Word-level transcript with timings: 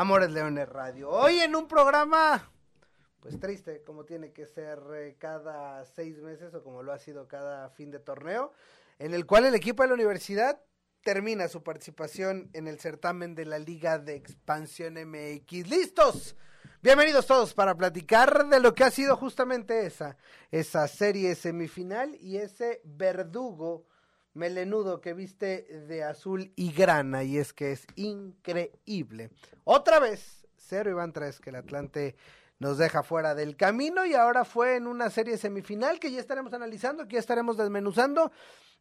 Amores 0.00 0.30
Leones 0.30 0.66
Radio. 0.66 1.10
Hoy 1.10 1.40
en 1.40 1.54
un 1.54 1.68
programa, 1.68 2.50
pues 3.20 3.38
triste, 3.38 3.82
como 3.82 4.06
tiene 4.06 4.32
que 4.32 4.46
ser 4.46 4.78
eh, 4.94 5.16
cada 5.18 5.84
seis 5.84 6.22
meses 6.22 6.54
o 6.54 6.64
como 6.64 6.82
lo 6.82 6.94
ha 6.94 6.98
sido 6.98 7.28
cada 7.28 7.68
fin 7.68 7.90
de 7.90 7.98
torneo, 7.98 8.50
en 8.98 9.12
el 9.12 9.26
cual 9.26 9.44
el 9.44 9.54
equipo 9.54 9.82
de 9.82 9.88
la 9.90 9.96
universidad 9.96 10.58
termina 11.02 11.48
su 11.48 11.62
participación 11.62 12.48
en 12.54 12.66
el 12.66 12.80
certamen 12.80 13.34
de 13.34 13.44
la 13.44 13.58
Liga 13.58 13.98
de 13.98 14.14
Expansión 14.14 14.94
MX. 14.94 15.68
¡Listos! 15.68 16.34
Bienvenidos 16.80 17.26
todos 17.26 17.52
para 17.52 17.74
platicar 17.74 18.48
de 18.48 18.58
lo 18.58 18.74
que 18.74 18.84
ha 18.84 18.90
sido 18.90 19.18
justamente 19.18 19.84
esa, 19.84 20.16
esa 20.50 20.88
serie 20.88 21.34
semifinal 21.34 22.16
y 22.22 22.38
ese 22.38 22.80
verdugo 22.84 23.84
melenudo 24.34 25.00
que 25.00 25.14
viste 25.14 25.62
de 25.88 26.04
azul 26.04 26.52
y 26.56 26.72
grana 26.72 27.24
y 27.24 27.38
es 27.38 27.52
que 27.52 27.72
es 27.72 27.86
increíble. 27.96 29.30
Otra 29.64 29.98
vez, 29.98 30.46
cero 30.56 30.90
y 30.90 30.94
van 30.94 31.12
tres 31.12 31.40
que 31.40 31.50
el 31.50 31.56
Atlante 31.56 32.16
nos 32.58 32.78
deja 32.78 33.02
fuera 33.02 33.34
del 33.34 33.56
camino 33.56 34.04
y 34.04 34.14
ahora 34.14 34.44
fue 34.44 34.76
en 34.76 34.86
una 34.86 35.10
serie 35.10 35.38
semifinal 35.38 35.98
que 35.98 36.12
ya 36.12 36.20
estaremos 36.20 36.52
analizando, 36.52 37.08
que 37.08 37.14
ya 37.14 37.20
estaremos 37.20 37.56
desmenuzando 37.56 38.30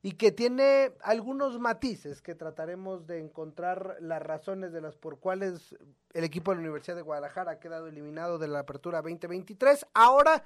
y 0.01 0.13
que 0.13 0.31
tiene 0.31 0.93
algunos 1.01 1.59
matices 1.59 2.21
que 2.21 2.35
trataremos 2.35 3.07
de 3.07 3.19
encontrar 3.19 3.97
las 3.99 4.21
razones 4.21 4.71
de 4.71 4.81
las 4.81 4.95
por 4.95 5.19
cuales 5.19 5.75
el 6.13 6.23
equipo 6.23 6.51
de 6.51 6.57
la 6.57 6.61
Universidad 6.61 6.95
de 6.95 7.01
Guadalajara 7.01 7.53
ha 7.53 7.59
quedado 7.59 7.87
eliminado 7.87 8.37
de 8.37 8.47
la 8.47 8.59
apertura 8.59 9.01
2023. 9.01 9.87
Ahora 9.93 10.43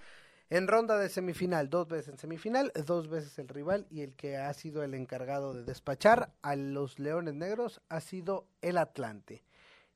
en 0.49 0.67
ronda 0.67 0.97
de 0.97 1.09
semifinal, 1.09 1.69
dos 1.69 1.87
veces 1.87 2.09
en 2.09 2.17
semifinal, 2.17 2.71
dos 2.85 3.09
veces 3.09 3.37
el 3.39 3.47
rival 3.47 3.87
y 3.89 4.01
el 4.01 4.15
que 4.15 4.37
ha 4.37 4.53
sido 4.53 4.83
el 4.83 4.93
encargado 4.93 5.53
de 5.53 5.63
despachar 5.63 6.33
a 6.41 6.55
los 6.55 6.99
Leones 6.99 7.33
Negros 7.33 7.81
ha 7.89 7.99
sido 8.01 8.47
el 8.61 8.77
Atlante. 8.77 9.43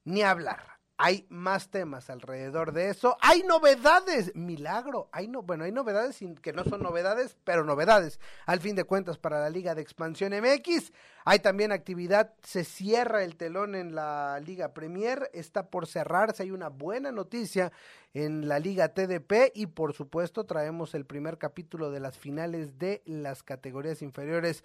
Ni 0.04 0.22
hablar. 0.22 0.77
Hay 1.00 1.28
más 1.30 1.70
temas 1.70 2.10
alrededor 2.10 2.72
de 2.72 2.90
eso. 2.90 3.18
Hay 3.22 3.44
novedades, 3.44 4.36
milagro. 4.36 5.10
Hay 5.12 5.28
no, 5.28 5.44
bueno, 5.44 5.64
hay 5.64 5.72
novedades 5.72 6.18
que 6.42 6.54
no 6.54 6.64
son 6.64 6.82
novedades, 6.82 7.38
pero 7.44 7.64
novedades. 7.64 8.20
Al 8.48 8.60
fin 8.62 8.76
de 8.76 8.84
cuentas 8.84 9.20
para 9.20 9.40
la 9.40 9.52
Liga 9.52 9.76
de 9.76 9.84
Expansión 9.84 10.34
MX. 10.34 10.92
Hay 11.24 11.40
también 11.40 11.72
actividad, 11.72 12.34
se 12.42 12.64
cierra 12.64 13.24
el 13.24 13.36
telón 13.36 13.76
en 13.76 13.94
la 13.94 14.40
Liga 14.40 14.74
Premier, 14.74 15.30
está 15.34 15.68
por 15.70 15.86
cerrarse, 15.86 16.44
hay 16.44 16.52
una 16.52 16.70
buena 16.70 17.12
noticia 17.12 17.72
en 18.14 18.48
la 18.48 18.60
Liga 18.60 18.94
TDP 18.94 19.52
y 19.54 19.68
por 19.68 19.94
supuesto 19.94 20.46
traemos 20.46 20.96
el 20.96 21.06
primer 21.06 21.38
capítulo 21.38 21.92
de 21.92 22.00
las 22.00 22.18
finales 22.18 22.80
de 22.80 23.04
las 23.06 23.44
categorías 23.44 24.02
inferiores 24.02 24.64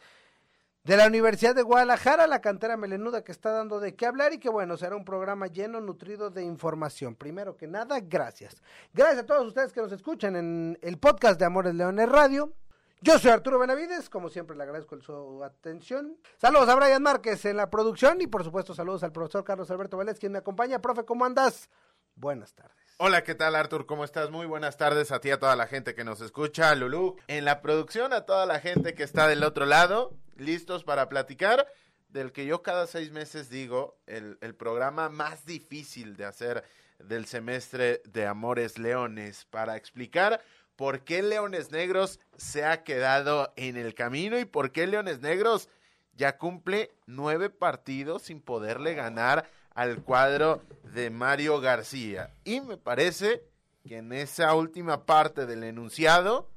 de 0.85 0.97
la 0.97 1.07
Universidad 1.07 1.55
de 1.55 1.63
Guadalajara, 1.63 2.27
la 2.27 2.41
cantera 2.41 2.77
melenuda 2.77 3.23
que 3.23 3.33
está 3.33 3.53
dando 3.53 3.79
de 3.79 3.95
qué 3.95 4.07
hablar 4.07 4.33
y 4.33 4.39
que 4.39 4.49
bueno, 4.49 4.77
será 4.77 4.97
un 4.97 5.05
programa 5.05 5.47
lleno, 5.47 5.81
nutrido 5.81 6.31
de 6.31 6.43
información. 6.43 7.15
Primero 7.15 7.57
que 7.57 7.69
nada, 7.69 8.01
gracias. 8.01 8.61
Gracias 8.93 9.21
a 9.21 9.27
todos 9.27 9.47
ustedes 9.47 9.73
que 9.73 9.81
nos 9.81 9.93
escuchan 9.93 10.35
en 10.35 10.79
el 10.83 10.99
podcast 10.99 11.39
de 11.39 11.47
Amores 11.47 11.75
Leones 11.75 12.09
Radio. 12.09 12.53
Yo 13.01 13.19
soy 13.19 13.31
Arturo 13.31 13.59
Benavides, 13.59 14.09
como 14.09 14.29
siempre 14.29 14.57
le 14.57 14.63
agradezco 14.63 15.01
su 15.01 15.43
atención. 15.43 16.17
Saludos 16.39 16.69
a 16.69 16.75
Brian 16.77 17.03
Márquez 17.03 17.45
en 17.45 17.57
la 17.57 17.71
producción 17.71 18.21
y 18.21 18.27
por 18.27 18.45
supuesto 18.45 18.75
saludos 18.75 19.03
al 19.03 19.13
profesor 19.13 19.45
Carlos 19.45 19.71
Alberto 19.71 19.97
Vélez, 19.97 20.19
quien 20.19 20.33
me 20.33 20.39
acompaña. 20.39 20.81
Profe, 20.81 21.05
¿cómo 21.05 21.25
andas? 21.25 21.69
Buenas 22.15 22.55
tardes. 22.55 22.82
Hola, 23.05 23.25
¿qué 23.25 23.35
tal 23.35 23.57
Artur? 23.57 23.85
¿Cómo 23.85 24.05
estás? 24.05 24.31
Muy 24.31 24.47
buenas 24.47 24.77
tardes 24.77 25.11
a 25.11 25.19
ti, 25.19 25.33
a 25.33 25.41
toda 25.41 25.57
la 25.57 25.67
gente 25.67 25.97
que 25.97 26.05
nos 26.05 26.21
escucha, 26.21 26.73
Lulú, 26.77 27.17
en 27.27 27.45
la 27.45 27.61
producción, 27.61 28.13
a 28.13 28.27
toda 28.27 28.47
la 28.47 28.61
gente 28.61 28.95
que 28.95 29.03
está 29.03 29.27
del 29.27 29.43
otro 29.43 29.67
lado, 29.67 30.15
listos 30.37 30.85
para 30.85 31.09
platicar 31.09 31.67
del 32.11 32.31
que 32.31 32.47
yo 32.47 32.63
cada 32.63 32.87
seis 32.87 33.11
meses 33.11 33.51
digo, 33.51 33.99
el 34.07 34.55
programa 34.55 35.09
más 35.09 35.45
difícil 35.45 36.17
de 36.17 36.27
hacer 36.27 36.63
del 37.01 37.27
semestre 37.27 38.03
de 38.05 38.25
Amores 38.25 38.79
Leones, 38.79 39.47
para 39.47 39.77
explicar 39.77 40.41
por 40.77 41.01
qué 41.01 41.25
Leones 41.25 41.73
Negros 41.73 42.21
se 42.37 42.65
ha 42.65 42.85
quedado 42.85 43.53
en 43.57 43.77
el 43.77 43.97
camino 43.97 44.39
y 44.39 44.45
por 44.45 44.71
qué 44.71 44.87
Leones 44.87 45.19
Negros 45.19 45.69
ya 46.15 46.39
cumple 46.39 46.95
nueve 47.07 47.51
partidos 47.51 48.23
sin 48.23 48.41
poderle 48.41 48.95
ganar 48.95 49.45
al 49.75 50.03
cuadro 50.03 50.63
de 50.95 51.11
Mario 51.11 51.61
García. 51.61 52.35
Y 52.45 52.61
me 52.61 52.77
parece 52.77 53.45
que 53.87 53.99
en 53.99 54.13
esa 54.13 54.55
última 54.55 55.07
parte 55.07 55.47
del 55.47 55.65
enunciado 55.65 56.49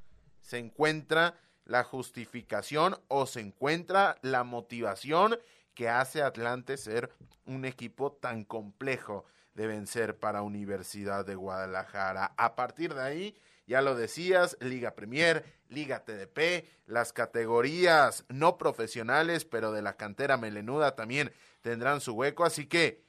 se 0.42 0.60
encuentra 0.60 1.36
la 1.66 1.84
justificación 1.84 2.98
o 3.08 3.26
se 3.26 3.42
encuentra 3.42 4.18
la 4.22 4.44
motivación 4.44 5.38
que 5.74 5.90
hace 5.90 6.22
Atlante 6.22 6.78
ser 6.78 7.12
un 7.46 7.66
equipo 7.66 8.12
tan 8.12 8.44
complejo 8.44 9.26
de 9.56 9.68
vencer 9.68 10.18
para 10.18 10.42
Universidad 10.42 11.26
de 11.26 11.36
Guadalajara. 11.36 12.34
A 12.38 12.56
partir 12.56 12.94
de 12.94 13.02
ahí, 13.02 13.36
ya 13.68 13.82
lo 13.82 13.96
decías, 13.96 14.58
Liga 14.60 14.96
Premier, 14.96 15.46
Liga 15.70 16.04
TDP, 16.04 16.66
las 16.86 17.14
categorías 17.14 18.26
no 18.30 18.58
profesionales, 18.58 19.46
pero 19.46 19.72
de 19.72 19.82
la 19.82 19.98
cantera 19.98 20.38
melenuda 20.38 20.96
también 20.96 21.32
tendrán 21.62 22.00
su 22.00 22.14
hueco, 22.14 22.46
así 22.46 22.68
que 22.68 23.05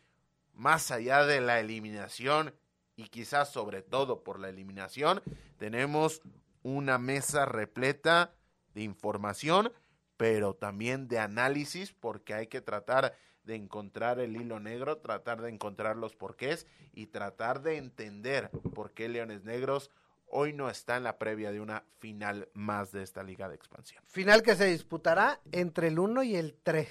más 0.56 0.90
allá 0.90 1.24
de 1.24 1.40
la 1.40 1.60
eliminación 1.60 2.54
y 2.96 3.08
quizás 3.08 3.52
sobre 3.52 3.82
todo 3.82 4.24
por 4.24 4.40
la 4.40 4.48
eliminación, 4.48 5.22
tenemos 5.58 6.22
una 6.62 6.98
mesa 6.98 7.44
repleta 7.44 8.34
de 8.74 8.82
información, 8.82 9.72
pero 10.16 10.54
también 10.54 11.06
de 11.08 11.18
análisis, 11.18 11.92
porque 11.92 12.34
hay 12.34 12.46
que 12.46 12.62
tratar 12.62 13.14
de 13.44 13.54
encontrar 13.54 14.18
el 14.18 14.36
hilo 14.36 14.58
negro, 14.58 14.98
tratar 14.98 15.40
de 15.40 15.50
encontrar 15.50 15.96
los 15.96 16.16
porqués 16.16 16.66
y 16.92 17.06
tratar 17.06 17.62
de 17.62 17.76
entender 17.76 18.50
por 18.74 18.92
qué 18.92 19.08
Leones 19.08 19.44
Negros 19.44 19.90
hoy 20.26 20.52
no 20.52 20.68
está 20.68 20.96
en 20.96 21.04
la 21.04 21.18
previa 21.18 21.52
de 21.52 21.60
una 21.60 21.84
final 21.98 22.48
más 22.52 22.90
de 22.92 23.02
esta 23.02 23.22
liga 23.22 23.48
de 23.48 23.54
expansión. 23.54 24.02
Final 24.06 24.42
que 24.42 24.56
se 24.56 24.66
disputará 24.66 25.40
entre 25.52 25.88
el 25.88 25.98
1 25.98 26.22
y 26.24 26.36
el 26.36 26.54
3. 26.62 26.88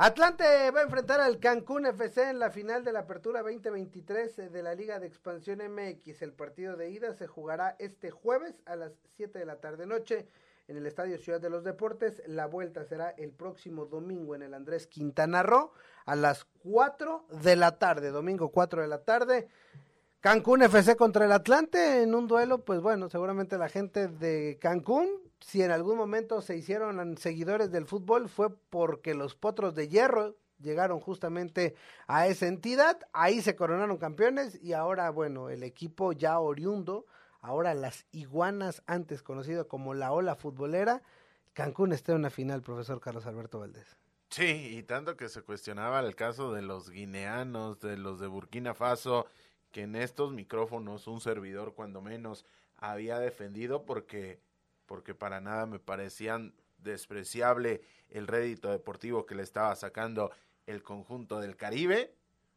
Atlante 0.00 0.70
va 0.70 0.78
a 0.78 0.84
enfrentar 0.84 1.20
al 1.20 1.40
Cancún 1.40 1.84
FC 1.84 2.30
en 2.30 2.38
la 2.38 2.52
final 2.52 2.84
de 2.84 2.92
la 2.92 3.00
Apertura 3.00 3.42
2023 3.42 4.52
de 4.52 4.62
la 4.62 4.72
Liga 4.76 5.00
de 5.00 5.08
Expansión 5.08 5.58
MX. 5.58 6.22
El 6.22 6.34
partido 6.34 6.76
de 6.76 6.90
ida 6.90 7.14
se 7.14 7.26
jugará 7.26 7.74
este 7.80 8.12
jueves 8.12 8.54
a 8.64 8.76
las 8.76 8.92
7 9.16 9.40
de 9.40 9.44
la 9.44 9.56
tarde 9.56 9.86
noche 9.86 10.28
en 10.68 10.76
el 10.76 10.86
Estadio 10.86 11.18
Ciudad 11.18 11.40
de 11.40 11.50
los 11.50 11.64
Deportes. 11.64 12.22
La 12.28 12.46
vuelta 12.46 12.84
será 12.84 13.10
el 13.10 13.32
próximo 13.32 13.86
domingo 13.86 14.36
en 14.36 14.42
el 14.42 14.54
Andrés 14.54 14.86
Quintana 14.86 15.42
Roo 15.42 15.72
a 16.06 16.14
las 16.14 16.44
4 16.62 17.26
de 17.42 17.56
la 17.56 17.76
tarde, 17.80 18.12
domingo 18.12 18.50
4 18.52 18.82
de 18.82 18.86
la 18.86 19.02
tarde. 19.02 19.48
Cancún 20.20 20.62
FC 20.62 20.94
contra 20.94 21.24
el 21.24 21.32
Atlante 21.32 22.04
en 22.04 22.14
un 22.14 22.28
duelo, 22.28 22.64
pues 22.64 22.80
bueno, 22.80 23.10
seguramente 23.10 23.58
la 23.58 23.68
gente 23.68 24.06
de 24.06 24.58
Cancún, 24.60 25.27
si 25.40 25.62
en 25.62 25.70
algún 25.70 25.96
momento 25.96 26.40
se 26.40 26.56
hicieron 26.56 27.16
seguidores 27.16 27.70
del 27.70 27.86
fútbol, 27.86 28.28
fue 28.28 28.54
porque 28.70 29.14
los 29.14 29.34
potros 29.34 29.74
de 29.74 29.88
hierro 29.88 30.36
llegaron 30.58 31.00
justamente 31.00 31.74
a 32.06 32.26
esa 32.26 32.46
entidad, 32.46 32.98
ahí 33.12 33.40
se 33.40 33.54
coronaron 33.56 33.96
campeones 33.96 34.60
y 34.62 34.72
ahora, 34.72 35.10
bueno, 35.10 35.50
el 35.50 35.62
equipo 35.62 36.12
ya 36.12 36.38
oriundo, 36.40 37.06
ahora 37.40 37.74
las 37.74 38.06
iguanas, 38.12 38.82
antes 38.86 39.22
conocido 39.22 39.68
como 39.68 39.94
la 39.94 40.12
ola 40.12 40.34
futbolera, 40.34 41.02
Cancún 41.52 41.92
está 41.92 42.12
en 42.12 42.18
una 42.18 42.30
final, 42.30 42.62
profesor 42.62 43.00
Carlos 43.00 43.26
Alberto 43.26 43.58
Valdés. 43.60 43.96
Sí, 44.30 44.76
y 44.76 44.82
tanto 44.82 45.16
que 45.16 45.28
se 45.28 45.42
cuestionaba 45.42 46.00
el 46.00 46.14
caso 46.14 46.52
de 46.52 46.62
los 46.62 46.90
guineanos, 46.90 47.80
de 47.80 47.96
los 47.96 48.20
de 48.20 48.26
Burkina 48.26 48.74
Faso, 48.74 49.26
que 49.70 49.82
en 49.82 49.96
estos 49.96 50.32
micrófonos 50.32 51.06
un 51.06 51.20
servidor 51.20 51.74
cuando 51.74 52.02
menos 52.02 52.44
había 52.76 53.18
defendido 53.18 53.84
porque 53.84 54.40
porque 54.88 55.14
para 55.14 55.40
nada 55.40 55.66
me 55.66 55.78
parecían 55.78 56.54
despreciable 56.78 57.82
el 58.08 58.26
rédito 58.26 58.70
deportivo 58.70 59.26
que 59.26 59.34
le 59.34 59.42
estaba 59.42 59.76
sacando 59.76 60.32
el 60.66 60.82
conjunto 60.82 61.40
del 61.40 61.56
Caribe. 61.56 62.14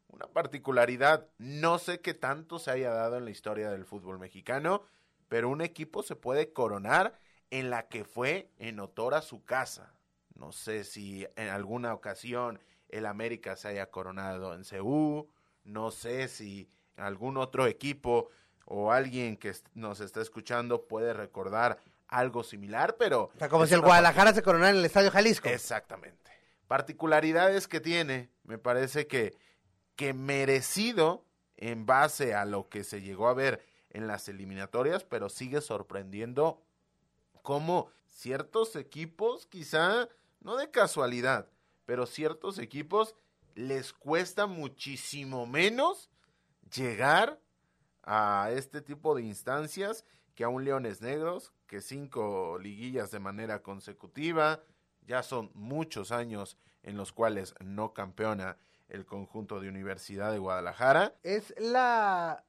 Una 0.08 0.26
particularidad, 0.26 1.28
no 1.38 1.78
sé 1.78 2.00
qué 2.00 2.14
tanto 2.14 2.58
se 2.58 2.70
haya 2.70 2.90
dado 2.90 3.18
en 3.18 3.26
la 3.26 3.30
historia 3.30 3.70
del 3.70 3.84
fútbol 3.84 4.18
mexicano, 4.18 4.82
pero 5.28 5.48
un 5.48 5.60
equipo 5.60 6.02
se 6.02 6.16
puede 6.16 6.52
coronar 6.52 7.18
en 7.50 7.70
la 7.70 7.88
que 7.88 8.04
fue 8.04 8.50
en 8.58 8.80
Otora 8.80 9.22
su 9.22 9.44
casa. 9.44 9.94
No 10.34 10.52
sé 10.52 10.84
si 10.84 11.26
en 11.36 11.48
alguna 11.48 11.94
ocasión 11.94 12.58
el 12.88 13.06
América 13.06 13.56
se 13.56 13.68
haya 13.68 13.90
coronado 13.90 14.54
en 14.54 14.64
Ceú, 14.64 15.28
no 15.64 15.90
sé 15.90 16.28
si 16.28 16.68
algún 16.96 17.36
otro 17.36 17.66
equipo 17.66 18.30
o 18.64 18.92
alguien 18.92 19.36
que 19.36 19.52
nos 19.74 20.00
está 20.00 20.22
escuchando 20.22 20.86
puede 20.86 21.12
recordar 21.12 21.78
algo 22.12 22.44
similar, 22.44 22.96
pero... 22.98 23.30
O 23.34 23.38
sea, 23.38 23.48
como 23.48 23.66
si 23.66 23.74
el 23.74 23.80
Guadalajara 23.80 24.34
se 24.34 24.42
coronara 24.42 24.70
en 24.70 24.76
el 24.76 24.84
Estadio 24.84 25.10
Jalisco. 25.10 25.48
Exactamente. 25.48 26.30
Particularidades 26.68 27.66
que 27.66 27.80
tiene, 27.80 28.30
me 28.44 28.58
parece 28.58 29.06
que, 29.06 29.36
que 29.96 30.12
merecido 30.12 31.24
en 31.56 31.86
base 31.86 32.34
a 32.34 32.44
lo 32.44 32.68
que 32.68 32.84
se 32.84 33.00
llegó 33.00 33.28
a 33.28 33.34
ver 33.34 33.64
en 33.90 34.06
las 34.06 34.28
eliminatorias, 34.28 35.04
pero 35.04 35.28
sigue 35.28 35.60
sorprendiendo 35.60 36.62
cómo 37.42 37.90
ciertos 38.08 38.76
equipos, 38.76 39.46
quizá 39.46 40.08
no 40.40 40.56
de 40.56 40.70
casualidad, 40.70 41.48
pero 41.84 42.06
ciertos 42.06 42.58
equipos 42.58 43.14
les 43.54 43.92
cuesta 43.92 44.46
muchísimo 44.46 45.46
menos 45.46 46.10
llegar 46.74 47.40
a 48.02 48.50
este 48.52 48.80
tipo 48.80 49.14
de 49.14 49.22
instancias 49.22 50.04
que 50.34 50.44
a 50.44 50.48
un 50.48 50.64
Leones 50.64 51.00
Negros, 51.00 51.52
que 51.66 51.80
cinco 51.80 52.58
liguillas 52.58 53.10
de 53.10 53.20
manera 53.20 53.62
consecutiva, 53.62 54.62
ya 55.06 55.22
son 55.22 55.50
muchos 55.54 56.12
años 56.12 56.56
en 56.82 56.96
los 56.96 57.12
cuales 57.12 57.54
no 57.60 57.92
campeona 57.92 58.56
el 58.88 59.06
conjunto 59.06 59.60
de 59.60 59.68
Universidad 59.68 60.32
de 60.32 60.38
Guadalajara. 60.38 61.14
Es 61.22 61.54
la 61.58 62.44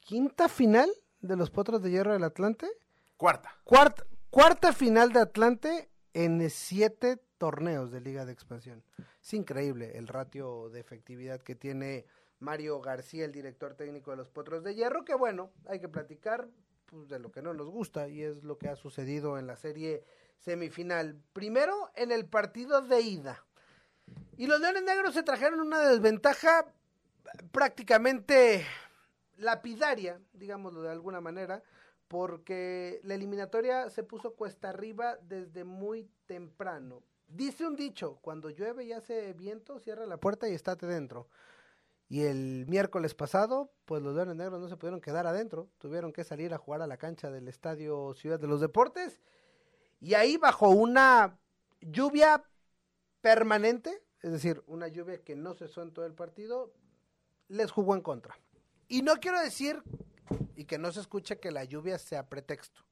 quinta 0.00 0.48
final 0.48 0.90
de 1.20 1.36
los 1.36 1.50
Potros 1.50 1.82
de 1.82 1.90
Hierro 1.90 2.12
del 2.12 2.24
Atlante. 2.24 2.68
Cuarta. 3.16 3.56
Cuarta, 3.64 4.04
cuarta 4.30 4.72
final 4.72 5.12
de 5.12 5.20
Atlante 5.20 5.90
en 6.12 6.48
siete 6.50 7.18
torneos 7.38 7.90
de 7.90 8.00
Liga 8.00 8.24
de 8.24 8.32
Expansión. 8.32 8.84
Es 9.22 9.32
increíble 9.34 9.96
el 9.96 10.06
ratio 10.06 10.68
de 10.68 10.80
efectividad 10.80 11.40
que 11.40 11.54
tiene 11.54 12.06
Mario 12.40 12.80
García, 12.80 13.24
el 13.24 13.32
director 13.32 13.74
técnico 13.74 14.10
de 14.10 14.18
los 14.18 14.28
Potros 14.28 14.62
de 14.64 14.74
Hierro, 14.74 15.04
que 15.04 15.14
bueno, 15.14 15.50
hay 15.66 15.80
que 15.80 15.88
platicar 15.88 16.48
pues, 16.94 17.08
de 17.08 17.18
lo 17.18 17.32
que 17.32 17.42
no 17.42 17.52
nos 17.52 17.68
gusta 17.68 18.08
y 18.08 18.22
es 18.22 18.44
lo 18.44 18.56
que 18.56 18.68
ha 18.68 18.76
sucedido 18.76 19.36
en 19.36 19.48
la 19.48 19.56
serie 19.56 20.04
semifinal. 20.38 21.20
Primero 21.32 21.90
en 21.96 22.12
el 22.12 22.24
partido 22.24 22.82
de 22.82 23.00
ida. 23.00 23.44
Y 24.36 24.46
los 24.46 24.60
Leones 24.60 24.84
Negros 24.84 25.14
se 25.14 25.24
trajeron 25.24 25.60
una 25.60 25.80
desventaja 25.80 26.66
prácticamente 27.50 28.64
lapidaria, 29.38 30.20
digámoslo 30.34 30.82
de 30.82 30.90
alguna 30.92 31.20
manera, 31.20 31.64
porque 32.06 33.00
la 33.02 33.14
eliminatoria 33.14 33.90
se 33.90 34.04
puso 34.04 34.34
cuesta 34.34 34.68
arriba 34.68 35.16
desde 35.22 35.64
muy 35.64 36.08
temprano. 36.26 37.02
Dice 37.26 37.66
un 37.66 37.74
dicho, 37.74 38.18
cuando 38.20 38.50
llueve 38.50 38.84
y 38.84 38.92
hace 38.92 39.32
viento, 39.32 39.80
cierra 39.80 40.06
la 40.06 40.18
puerta 40.18 40.48
y 40.48 40.54
estate 40.54 40.86
dentro. 40.86 41.26
Y 42.08 42.22
el 42.22 42.66
miércoles 42.68 43.14
pasado, 43.14 43.72
pues 43.86 44.02
los 44.02 44.14
Leones 44.14 44.36
Negros 44.36 44.60
no 44.60 44.68
se 44.68 44.76
pudieron 44.76 45.00
quedar 45.00 45.26
adentro, 45.26 45.70
tuvieron 45.78 46.12
que 46.12 46.24
salir 46.24 46.52
a 46.52 46.58
jugar 46.58 46.82
a 46.82 46.86
la 46.86 46.96
cancha 46.96 47.30
del 47.30 47.48
Estadio 47.48 48.14
Ciudad 48.14 48.38
de 48.38 48.46
los 48.46 48.60
Deportes. 48.60 49.20
Y 50.00 50.14
ahí 50.14 50.36
bajo 50.36 50.68
una 50.68 51.38
lluvia 51.80 52.44
permanente, 53.20 54.02
es 54.22 54.32
decir, 54.32 54.62
una 54.66 54.88
lluvia 54.88 55.22
que 55.22 55.34
no 55.34 55.54
cesó 55.54 55.82
en 55.82 55.92
todo 55.92 56.04
el 56.04 56.14
partido, 56.14 56.72
les 57.48 57.70
jugó 57.70 57.94
en 57.94 58.02
contra. 58.02 58.36
Y 58.86 59.02
no 59.02 59.16
quiero 59.16 59.40
decir, 59.40 59.82
y 60.56 60.64
que 60.66 60.78
no 60.78 60.92
se 60.92 61.00
escuche 61.00 61.40
que 61.40 61.50
la 61.50 61.64
lluvia 61.64 61.98
sea 61.98 62.28
pretexto, 62.28 62.82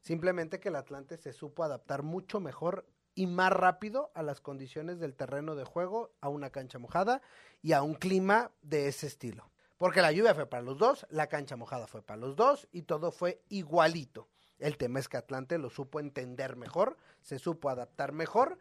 simplemente 0.00 0.60
que 0.60 0.68
el 0.68 0.76
Atlante 0.76 1.16
se 1.16 1.32
supo 1.32 1.64
adaptar 1.64 2.02
mucho 2.02 2.38
mejor 2.38 2.86
y 3.14 3.26
más 3.26 3.52
rápido 3.52 4.10
a 4.14 4.22
las 4.22 4.40
condiciones 4.40 4.98
del 4.98 5.14
terreno 5.14 5.54
de 5.54 5.64
juego, 5.64 6.12
a 6.20 6.28
una 6.28 6.50
cancha 6.50 6.78
mojada 6.78 7.22
y 7.62 7.72
a 7.72 7.82
un 7.82 7.94
clima 7.94 8.50
de 8.62 8.88
ese 8.88 9.06
estilo. 9.06 9.50
Porque 9.76 10.02
la 10.02 10.12
lluvia 10.12 10.34
fue 10.34 10.46
para 10.46 10.62
los 10.62 10.78
dos, 10.78 11.06
la 11.10 11.28
cancha 11.28 11.56
mojada 11.56 11.86
fue 11.86 12.02
para 12.02 12.20
los 12.20 12.36
dos 12.36 12.68
y 12.72 12.82
todo 12.82 13.10
fue 13.10 13.42
igualito. 13.48 14.28
El 14.58 14.76
tema 14.76 15.00
es 15.00 15.08
que 15.08 15.16
Atlante 15.16 15.58
lo 15.58 15.68
supo 15.68 16.00
entender 16.00 16.56
mejor, 16.56 16.96
se 17.20 17.38
supo 17.38 17.68
adaptar 17.68 18.12
mejor 18.12 18.58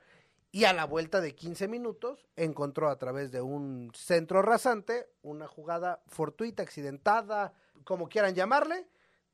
y 0.51 0.65
a 0.65 0.73
la 0.73 0.85
vuelta 0.85 1.21
de 1.21 1.33
15 1.33 1.67
minutos 1.67 2.27
encontró 2.35 2.89
a 2.89 2.97
través 2.97 3.31
de 3.31 3.41
un 3.41 3.91
centro 3.95 4.41
rasante 4.41 5.07
una 5.21 5.47
jugada 5.47 6.03
fortuita, 6.07 6.61
accidentada, 6.63 7.53
como 7.83 8.07
quieran 8.07 8.35
llamarle, 8.35 8.87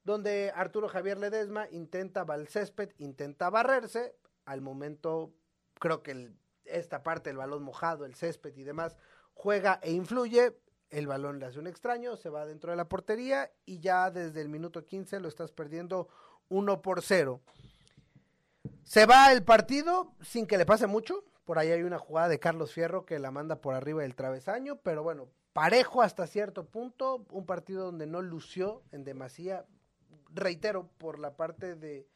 donde 0.04 0.52
Arturo 0.56 0.88
Javier 0.88 1.18
Ledesma 1.18 1.68
intenta 1.72 2.22
al 2.22 2.48
césped, 2.48 2.92
intenta 3.00 3.50
barrerse, 3.50 4.16
al 4.50 4.62
momento 4.62 5.32
creo 5.76 6.02
que 6.02 6.34
esta 6.66 7.04
parte, 7.04 7.30
el 7.30 7.38
balón 7.38 7.62
mojado, 7.62 8.04
el 8.06 8.16
césped 8.16 8.56
y 8.58 8.64
demás, 8.64 8.98
juega 9.36 9.80
e 9.84 9.92
influye, 9.92 10.58
el 10.90 11.06
balón 11.06 11.40
le 11.40 11.46
hace 11.46 11.60
un 11.60 11.68
extraño, 11.68 12.16
se 12.16 12.30
va 12.30 12.48
dentro 12.48 12.72
de 12.72 12.78
la 12.78 12.90
portería 12.90 13.52
y 13.66 13.80
ya 13.80 14.10
desde 14.10 14.42
el 14.42 14.50
minuto 14.50 14.86
15 14.86 15.20
lo 15.20 15.28
estás 15.28 15.52
perdiendo 15.52 16.08
1 16.50 16.82
por 16.82 17.04
0. 17.04 17.42
Se 18.84 19.06
va 19.06 19.32
el 19.32 19.44
partido 19.44 20.16
sin 20.22 20.48
que 20.48 20.58
le 20.58 20.66
pase 20.66 20.88
mucho, 20.88 21.24
por 21.46 21.60
ahí 21.60 21.70
hay 21.72 21.84
una 21.84 22.00
jugada 22.00 22.28
de 22.28 22.40
Carlos 22.40 22.74
Fierro 22.74 23.06
que 23.06 23.20
la 23.20 23.30
manda 23.30 23.62
por 23.62 23.76
arriba 23.76 24.02
del 24.02 24.16
travesaño, 24.16 24.78
pero 24.78 25.04
bueno, 25.04 25.30
parejo 25.54 26.02
hasta 26.02 26.26
cierto 26.26 26.66
punto, 26.66 27.24
un 27.30 27.46
partido 27.46 27.86
donde 27.86 28.08
no 28.08 28.24
lució 28.24 28.82
en 28.92 29.04
demasía, 29.04 29.68
reitero, 30.34 30.90
por 30.98 31.20
la 31.20 31.36
parte 31.36 31.76
de 31.76 32.08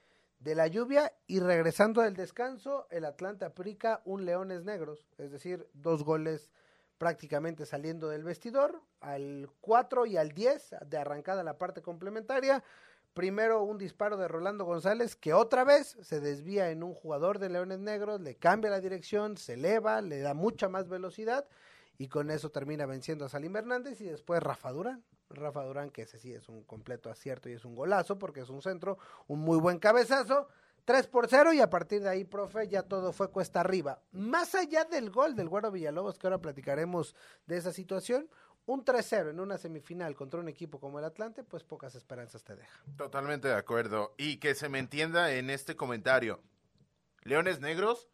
de 0.43 0.55
la 0.55 0.67
lluvia 0.67 1.13
y 1.25 1.39
regresando 1.39 2.01
del 2.01 2.15
descanso, 2.15 2.85
el 2.91 3.05
Atlanta 3.05 3.45
aplica 3.45 4.01
un 4.03 4.25
Leones 4.25 4.65
Negros, 4.65 5.07
es 5.17 5.31
decir, 5.31 5.67
dos 5.73 6.03
goles 6.03 6.51
prácticamente 6.97 7.65
saliendo 7.65 8.09
del 8.09 8.23
vestidor, 8.23 8.81
al 8.99 9.49
4 9.61 10.05
y 10.05 10.17
al 10.17 10.33
10 10.33 10.75
de 10.85 10.97
arrancada 10.97 11.43
la 11.43 11.57
parte 11.57 11.81
complementaria. 11.81 12.61
Primero 13.13 13.63
un 13.63 13.77
disparo 13.77 14.17
de 14.17 14.27
Rolando 14.27 14.65
González 14.65 15.15
que 15.15 15.33
otra 15.33 15.63
vez 15.63 15.97
se 16.01 16.19
desvía 16.19 16.71
en 16.71 16.83
un 16.83 16.93
jugador 16.93 17.39
de 17.39 17.49
Leones 17.49 17.79
Negros, 17.79 18.19
le 18.19 18.35
cambia 18.35 18.69
la 18.69 18.81
dirección, 18.81 19.37
se 19.37 19.53
eleva, 19.53 20.01
le 20.01 20.19
da 20.19 20.33
mucha 20.33 20.67
más 20.67 20.89
velocidad 20.89 21.45
y 21.97 22.09
con 22.09 22.31
eso 22.31 22.49
termina 22.49 22.85
venciendo 22.85 23.25
a 23.25 23.29
Salim 23.29 23.55
Hernández 23.55 24.01
y 24.01 24.05
después 24.05 24.43
Rafa 24.43 24.71
Durán. 24.71 25.03
Rafa 25.35 25.63
Durán, 25.63 25.89
que 25.89 26.03
ese 26.03 26.19
sí 26.19 26.33
es 26.33 26.49
un 26.49 26.63
completo 26.63 27.09
acierto 27.09 27.49
y 27.49 27.53
es 27.53 27.65
un 27.65 27.75
golazo 27.75 28.17
porque 28.17 28.41
es 28.41 28.49
un 28.49 28.61
centro, 28.61 28.97
un 29.27 29.39
muy 29.39 29.57
buen 29.59 29.79
cabezazo. 29.79 30.47
3 30.85 31.07
por 31.07 31.27
0 31.29 31.53
y 31.53 31.61
a 31.61 31.69
partir 31.69 32.01
de 32.01 32.09
ahí, 32.09 32.25
profe, 32.25 32.67
ya 32.67 32.83
todo 32.83 33.13
fue 33.13 33.31
cuesta 33.31 33.61
arriba. 33.61 34.01
Más 34.11 34.53
allá 34.53 34.83
del 34.83 35.09
gol 35.11 35.35
del 35.35 35.47
Güero 35.47 35.71
Villalobos, 35.71 36.17
que 36.17 36.27
ahora 36.27 36.41
platicaremos 36.41 37.15
de 37.45 37.57
esa 37.57 37.71
situación, 37.71 38.29
un 38.65 38.83
3-0 38.83 39.29
en 39.29 39.39
una 39.39 39.57
semifinal 39.57 40.15
contra 40.15 40.39
un 40.39 40.49
equipo 40.49 40.79
como 40.79 40.99
el 40.99 41.05
Atlante, 41.05 41.43
pues 41.43 41.63
pocas 41.63 41.95
esperanzas 41.95 42.43
te 42.43 42.55
deja. 42.55 42.83
Totalmente 42.97 43.47
de 43.47 43.55
acuerdo. 43.55 44.13
Y 44.17 44.37
que 44.37 44.55
se 44.55 44.69
me 44.69 44.79
entienda 44.79 45.33
en 45.33 45.49
este 45.49 45.75
comentario. 45.75 46.41
Leones 47.23 47.61
Negros 47.61 48.09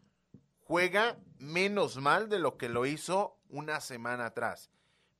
juega 0.60 1.18
menos 1.38 1.96
mal 1.96 2.28
de 2.28 2.38
lo 2.38 2.56
que 2.56 2.68
lo 2.68 2.86
hizo 2.86 3.36
una 3.48 3.80
semana 3.80 4.26
atrás 4.26 4.70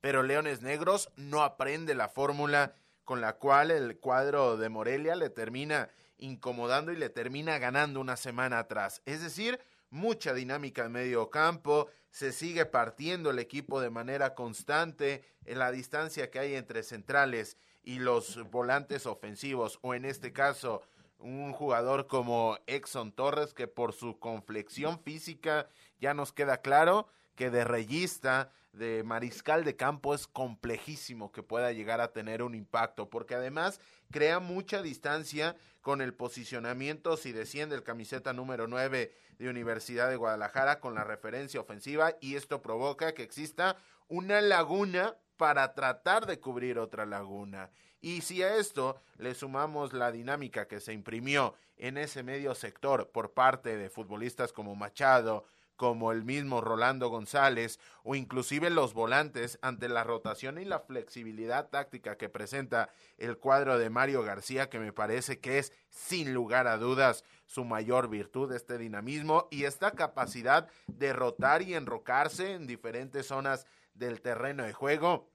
pero 0.01 0.23
Leones 0.23 0.61
Negros 0.61 1.09
no 1.15 1.43
aprende 1.43 1.95
la 1.95 2.09
fórmula 2.09 2.73
con 3.05 3.21
la 3.21 3.33
cual 3.33 3.71
el 3.71 3.97
cuadro 3.97 4.57
de 4.57 4.69
Morelia 4.69 5.15
le 5.15 5.29
termina 5.29 5.89
incomodando 6.17 6.91
y 6.91 6.97
le 6.97 7.09
termina 7.09 7.57
ganando 7.57 7.99
una 7.99 8.15
semana 8.15 8.59
atrás. 8.59 9.01
Es 9.05 9.21
decir, 9.21 9.59
mucha 9.89 10.33
dinámica 10.33 10.85
en 10.85 10.91
medio 10.91 11.29
campo, 11.29 11.87
se 12.09 12.31
sigue 12.31 12.65
partiendo 12.65 13.29
el 13.29 13.39
equipo 13.39 13.81
de 13.81 13.89
manera 13.89 14.35
constante 14.35 15.23
en 15.45 15.59
la 15.59 15.71
distancia 15.71 16.29
que 16.29 16.39
hay 16.39 16.55
entre 16.55 16.83
centrales 16.83 17.57
y 17.83 17.99
los 17.99 18.49
volantes 18.51 19.05
ofensivos, 19.05 19.79
o 19.81 19.93
en 19.93 20.05
este 20.05 20.33
caso 20.33 20.81
un 21.17 21.53
jugador 21.53 22.07
como 22.07 22.57
Exxon 22.67 23.11
Torres, 23.11 23.53
que 23.53 23.67
por 23.67 23.93
su 23.93 24.19
conflexión 24.19 24.99
física 24.99 25.67
ya 25.99 26.13
nos 26.13 26.33
queda 26.33 26.61
claro 26.61 27.07
que 27.35 27.49
de 27.49 27.63
reyista 27.63 28.51
de 28.73 29.03
mariscal 29.03 29.63
de 29.63 29.75
campo 29.75 30.13
es 30.13 30.27
complejísimo 30.27 31.31
que 31.31 31.43
pueda 31.43 31.71
llegar 31.71 32.01
a 32.01 32.13
tener 32.13 32.41
un 32.41 32.55
impacto, 32.55 33.09
porque 33.09 33.35
además 33.35 33.79
crea 34.11 34.39
mucha 34.39 34.81
distancia 34.81 35.55
con 35.81 36.01
el 36.01 36.13
posicionamiento 36.13 37.17
si 37.17 37.31
desciende 37.31 37.75
el 37.75 37.83
camiseta 37.83 38.33
número 38.33 38.67
9 38.67 39.13
de 39.39 39.49
Universidad 39.49 40.09
de 40.09 40.15
Guadalajara 40.15 40.79
con 40.79 40.93
la 40.93 41.03
referencia 41.03 41.59
ofensiva 41.59 42.15
y 42.21 42.35
esto 42.35 42.61
provoca 42.61 43.13
que 43.13 43.23
exista 43.23 43.77
una 44.07 44.41
laguna 44.41 45.15
para 45.37 45.73
tratar 45.73 46.27
de 46.27 46.39
cubrir 46.39 46.77
otra 46.77 47.05
laguna. 47.05 47.71
Y 47.99 48.21
si 48.21 48.43
a 48.43 48.55
esto 48.57 49.01
le 49.17 49.33
sumamos 49.33 49.93
la 49.93 50.11
dinámica 50.11 50.67
que 50.67 50.79
se 50.79 50.93
imprimió 50.93 51.55
en 51.77 51.97
ese 51.97 52.21
medio 52.21 52.53
sector 52.53 53.09
por 53.09 53.33
parte 53.33 53.77
de 53.77 53.89
futbolistas 53.89 54.53
como 54.53 54.75
Machado, 54.75 55.45
como 55.81 56.11
el 56.11 56.23
mismo 56.23 56.61
Rolando 56.61 57.09
González 57.09 57.79
o 58.03 58.13
inclusive 58.13 58.69
los 58.69 58.93
volantes 58.93 59.57
ante 59.63 59.89
la 59.89 60.03
rotación 60.03 60.59
y 60.59 60.63
la 60.63 60.81
flexibilidad 60.81 61.69
táctica 61.71 62.19
que 62.19 62.29
presenta 62.29 62.91
el 63.17 63.39
cuadro 63.39 63.79
de 63.79 63.89
Mario 63.89 64.21
García 64.21 64.69
que 64.69 64.77
me 64.77 64.93
parece 64.93 65.39
que 65.39 65.57
es 65.57 65.73
sin 65.89 66.35
lugar 66.35 66.67
a 66.67 66.77
dudas 66.77 67.23
su 67.47 67.65
mayor 67.65 68.09
virtud, 68.09 68.53
este 68.53 68.77
dinamismo 68.77 69.47
y 69.49 69.63
esta 69.63 69.89
capacidad 69.89 70.67
de 70.85 71.13
rotar 71.13 71.63
y 71.63 71.73
enrocarse 71.73 72.53
en 72.53 72.67
diferentes 72.67 73.25
zonas 73.25 73.65
del 73.95 74.21
terreno 74.21 74.61
de 74.61 74.73
juego. 74.73 75.31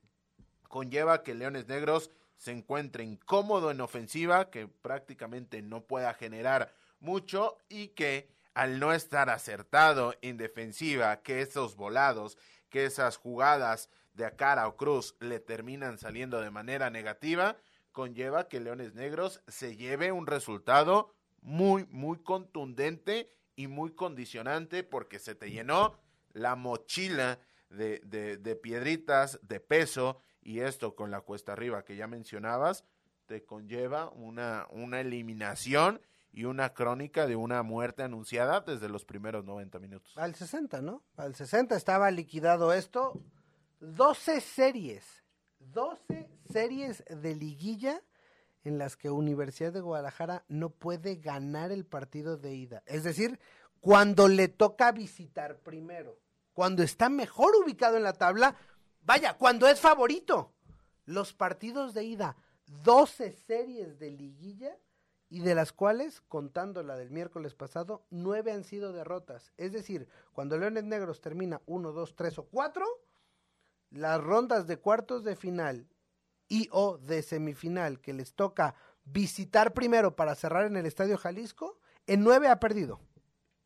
Conlleva 0.69 1.25
que 1.25 1.35
Leones 1.35 1.67
Negros 1.67 2.13
se 2.37 2.53
encuentre 2.53 3.03
incómodo 3.03 3.73
en 3.73 3.81
ofensiva, 3.81 4.49
que 4.49 4.69
prácticamente 4.69 5.61
no 5.61 5.83
pueda 5.83 6.15
generar 6.15 6.73
mucho 7.01 7.59
y 7.69 7.89
que 7.89 8.36
al 8.57 8.81
no 8.81 8.95
estar 8.95 9.29
acertado 9.29 10.15
en 10.23 10.39
defensiva, 10.39 11.21
que 11.21 11.43
esos 11.43 11.77
volados, 11.77 12.39
que 12.71 12.87
esas 12.87 13.19
jugadas 13.19 13.91
de 14.15 14.35
cara 14.35 14.67
o 14.67 14.79
cruz 14.79 15.15
le 15.21 15.41
terminan 15.41 15.99
saliendo 15.99 16.41
de 16.41 16.51
manera 16.51 16.89
negativa, 16.89 17.59
conlleva 17.93 18.49
que 18.49 18.61
Leones 18.61 18.95
Negros 18.95 19.43
se 19.47 19.77
lleve 19.77 20.11
un 20.11 20.27
resultado 20.27 21.13
muy, 21.43 21.85
muy 21.91 22.23
contundente 22.23 23.31
y 23.57 23.67
muy 23.67 23.93
condicionante 23.93 24.85
porque 24.85 25.19
se 25.19 25.35
te 25.35 25.51
llenó 25.51 26.01
la 26.33 26.57
mochila 26.57 27.39
de, 27.69 28.01
de, 28.07 28.39
de 28.39 28.57
piedritas, 28.57 29.39
de 29.43 29.61
peso, 29.61 30.23
y 30.41 30.61
esto 30.61 30.97
con 30.97 31.11
la 31.11 31.21
cuesta 31.21 31.53
arriba 31.53 31.85
que 31.85 31.97
ya 31.97 32.07
mencionabas, 32.07 32.85
te 33.27 33.45
conlleva 33.45 34.09
una, 34.09 34.67
una 34.71 35.01
eliminación 35.01 36.01
y 36.37 36.45
una 36.45 36.75
crónica 36.75 37.27
de 37.27 37.35
una 37.35 37.63
muerte 37.63 38.03
anunciada 38.03 38.61
desde 38.61 38.91
los 38.91 39.07
primeros 39.07 39.47
90 39.47 39.79
minutos. 39.79 40.13
Al 40.19 40.35
60, 40.35 40.83
¿no? 40.83 41.03
Al 41.17 41.35
60 41.35 41.75
estaba 41.75 42.11
liquidado 42.11 42.75
esto. 42.75 43.19
12 43.81 44.43
series, 44.43 45.25
12 45.61 46.29
series 46.53 47.03
de 47.09 47.35
liguilla 47.35 48.03
en 48.65 48.77
las 48.77 48.99
que 48.99 49.09
Universidad 49.09 49.73
de 49.73 49.81
Guadalajara 49.81 50.45
no 50.49 50.69
puede 50.69 51.17
ganar 51.17 51.73
el 51.73 51.87
partido 51.87 52.37
de 52.37 52.55
ida. 52.55 52.83
Es 52.85 53.03
decir, 53.03 53.41
cuando 53.81 54.29
le 54.29 54.49
toca 54.49 54.93
visitar 54.93 55.61
primero, 55.61 56.19
cuando 56.53 56.83
está 56.83 57.09
mejor 57.09 57.57
ubicado 57.57 57.97
en 57.97 58.03
la 58.03 58.13
tabla, 58.13 58.57
vaya, 59.01 59.39
cuando 59.39 59.69
es 59.69 59.81
favorito. 59.81 60.53
Los 61.07 61.33
partidos 61.33 61.95
de 61.95 62.05
ida, 62.05 62.37
12 62.83 63.33
series 63.33 63.99
de 63.99 64.11
liguilla 64.11 64.77
y 65.29 65.41
de 65.41 65.55
las 65.55 65.73
cuales, 65.73 66.21
contando 66.29 66.83
la 66.83 66.97
del 66.97 67.11
miércoles 67.11 67.55
pasado, 67.55 68.07
nueve 68.11 68.53
han 68.53 68.65
sido 68.65 68.93
derrotas. 68.93 69.53
Es 69.57 69.73
decir, 69.73 70.09
cuando 70.33 70.57
Leones 70.57 70.85
Negros 70.85 71.21
termina 71.21 71.61
1, 71.67 71.93
2, 71.93 72.15
3 72.15 72.39
o 72.39 72.45
4, 72.45 72.87
las 73.91 74.23
rondas 74.23 74.67
de 74.67 74.79
cuartos 74.79 75.25
de 75.25 75.37
final 75.37 75.89
y 76.49 76.69
o 76.71 76.99
de 76.99 77.23
semifinal 77.23 78.01
que 78.01 78.13
les 78.13 78.35
toca 78.35 78.75
visitar 79.05 79.75
primero 79.75 80.15
para 80.17 80.35
cerrar 80.35 80.67
en 80.67 80.77
el 80.77 80.87
Estadio 80.87 81.19
Jalisco, 81.19 81.79
en 82.07 82.23
nueve 82.23 82.49
ha 82.49 82.61
perdido 82.61 83.01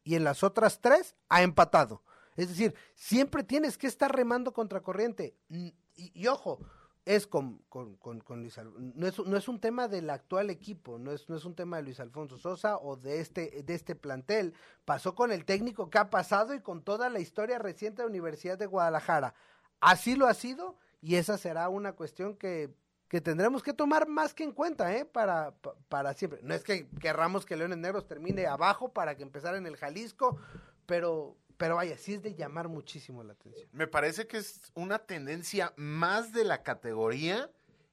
y 0.03 0.15
en 0.15 0.25
las 0.25 0.43
otras 0.43 0.81
tres 0.81 1.15
ha 1.29 1.43
empatado. 1.43 2.03
Es 2.37 2.49
decir, 2.49 2.75
siempre 2.95 3.43
tienes 3.43 3.77
que 3.77 3.87
estar 3.87 4.15
remando 4.15 4.53
contra 4.53 4.81
corriente. 4.81 5.37
Y 5.49 6.27
ojo, 6.27 6.61
es 7.05 7.27
con, 7.27 7.59
con, 7.69 7.97
con, 7.97 8.41
Luis 8.41 8.59
Alfonso. 8.59 8.93
No 8.95 9.07
es, 9.07 9.19
no 9.19 9.37
es, 9.37 9.49
un 9.49 9.61
tema 9.61 9.89
del 9.89 10.11
actual 10.11 10.51
equipo, 10.51 10.99
no 10.99 11.13
es, 11.13 11.29
no 11.29 11.37
es 11.37 11.45
un 11.45 11.55
tema 11.55 11.79
de 11.79 11.85
Luis 11.85 12.01
Alfonso 12.01 12.39
Sosa 12.39 12.77
o 12.77 12.97
de 12.97 13.21
este, 13.21 13.63
de 13.63 13.75
este 13.75 13.95
plantel. 13.95 14.55
Pasó 14.85 15.15
con 15.15 15.33
el 15.33 15.45
técnico 15.45 15.91
que 15.91 15.99
ha 15.99 16.11
pasado 16.11 16.55
y 16.55 16.61
con 16.61 16.83
toda 16.83 17.09
la 17.09 17.21
historia 17.21 17.59
reciente 17.59 18.03
de 18.03 18.07
la 18.07 18.11
Universidad 18.11 18.59
de 18.59 18.67
Guadalajara. 18.67 19.35
Así 19.81 20.15
lo 20.15 20.27
ha 20.27 20.35
sido 20.35 20.79
y 21.01 21.17
esa 21.17 21.39
será 21.39 21.69
una 21.69 21.93
cuestión 21.93 22.37
que, 22.37 22.75
que 23.09 23.21
tendremos 23.21 23.63
que 23.63 23.73
tomar 23.73 24.07
más 24.07 24.35
que 24.35 24.45
en 24.45 24.53
cuenta, 24.53 24.95
¿eh? 24.95 25.05
Para, 25.05 25.55
para 25.89 26.13
siempre. 26.15 26.41
No 26.43 26.55
es 26.55 26.63
que 26.63 26.89
querramos 27.01 27.47
que 27.47 27.57
Leones 27.57 27.79
Negros 27.79 28.07
termine 28.07 28.47
abajo 28.47 28.93
para 28.93 29.17
que 29.17 29.23
empezara 29.23 29.57
en 29.59 29.67
el 29.67 29.77
Jalisco, 29.77 30.39
pero, 30.87 31.37
pero 31.61 31.77
vaya, 31.77 31.99
sí 31.99 32.15
es 32.15 32.23
de 32.23 32.35
llamar 32.35 32.69
muchísimo 32.69 33.23
la 33.23 33.35
atención. 33.35 33.69
Me 33.73 33.87
parece 33.87 34.27
que 34.27 34.39
es 34.39 34.73
una 34.73 34.99
tendencia 34.99 35.75
más 35.77 36.33
de 36.33 36.45
la 36.45 36.63
categoría 36.63 37.51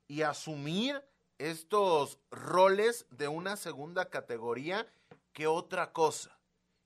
y 0.07 0.21
asumir 0.21 1.03
estos 1.37 2.17
roles 2.31 3.05
de 3.09 3.27
una 3.27 3.57
segunda 3.57 4.09
categoría 4.09 4.87
que 5.33 5.47
otra 5.47 5.91
cosa. 5.91 6.39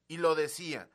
Y 0.08 0.18
lo 0.18 0.34
decía, 0.34 0.90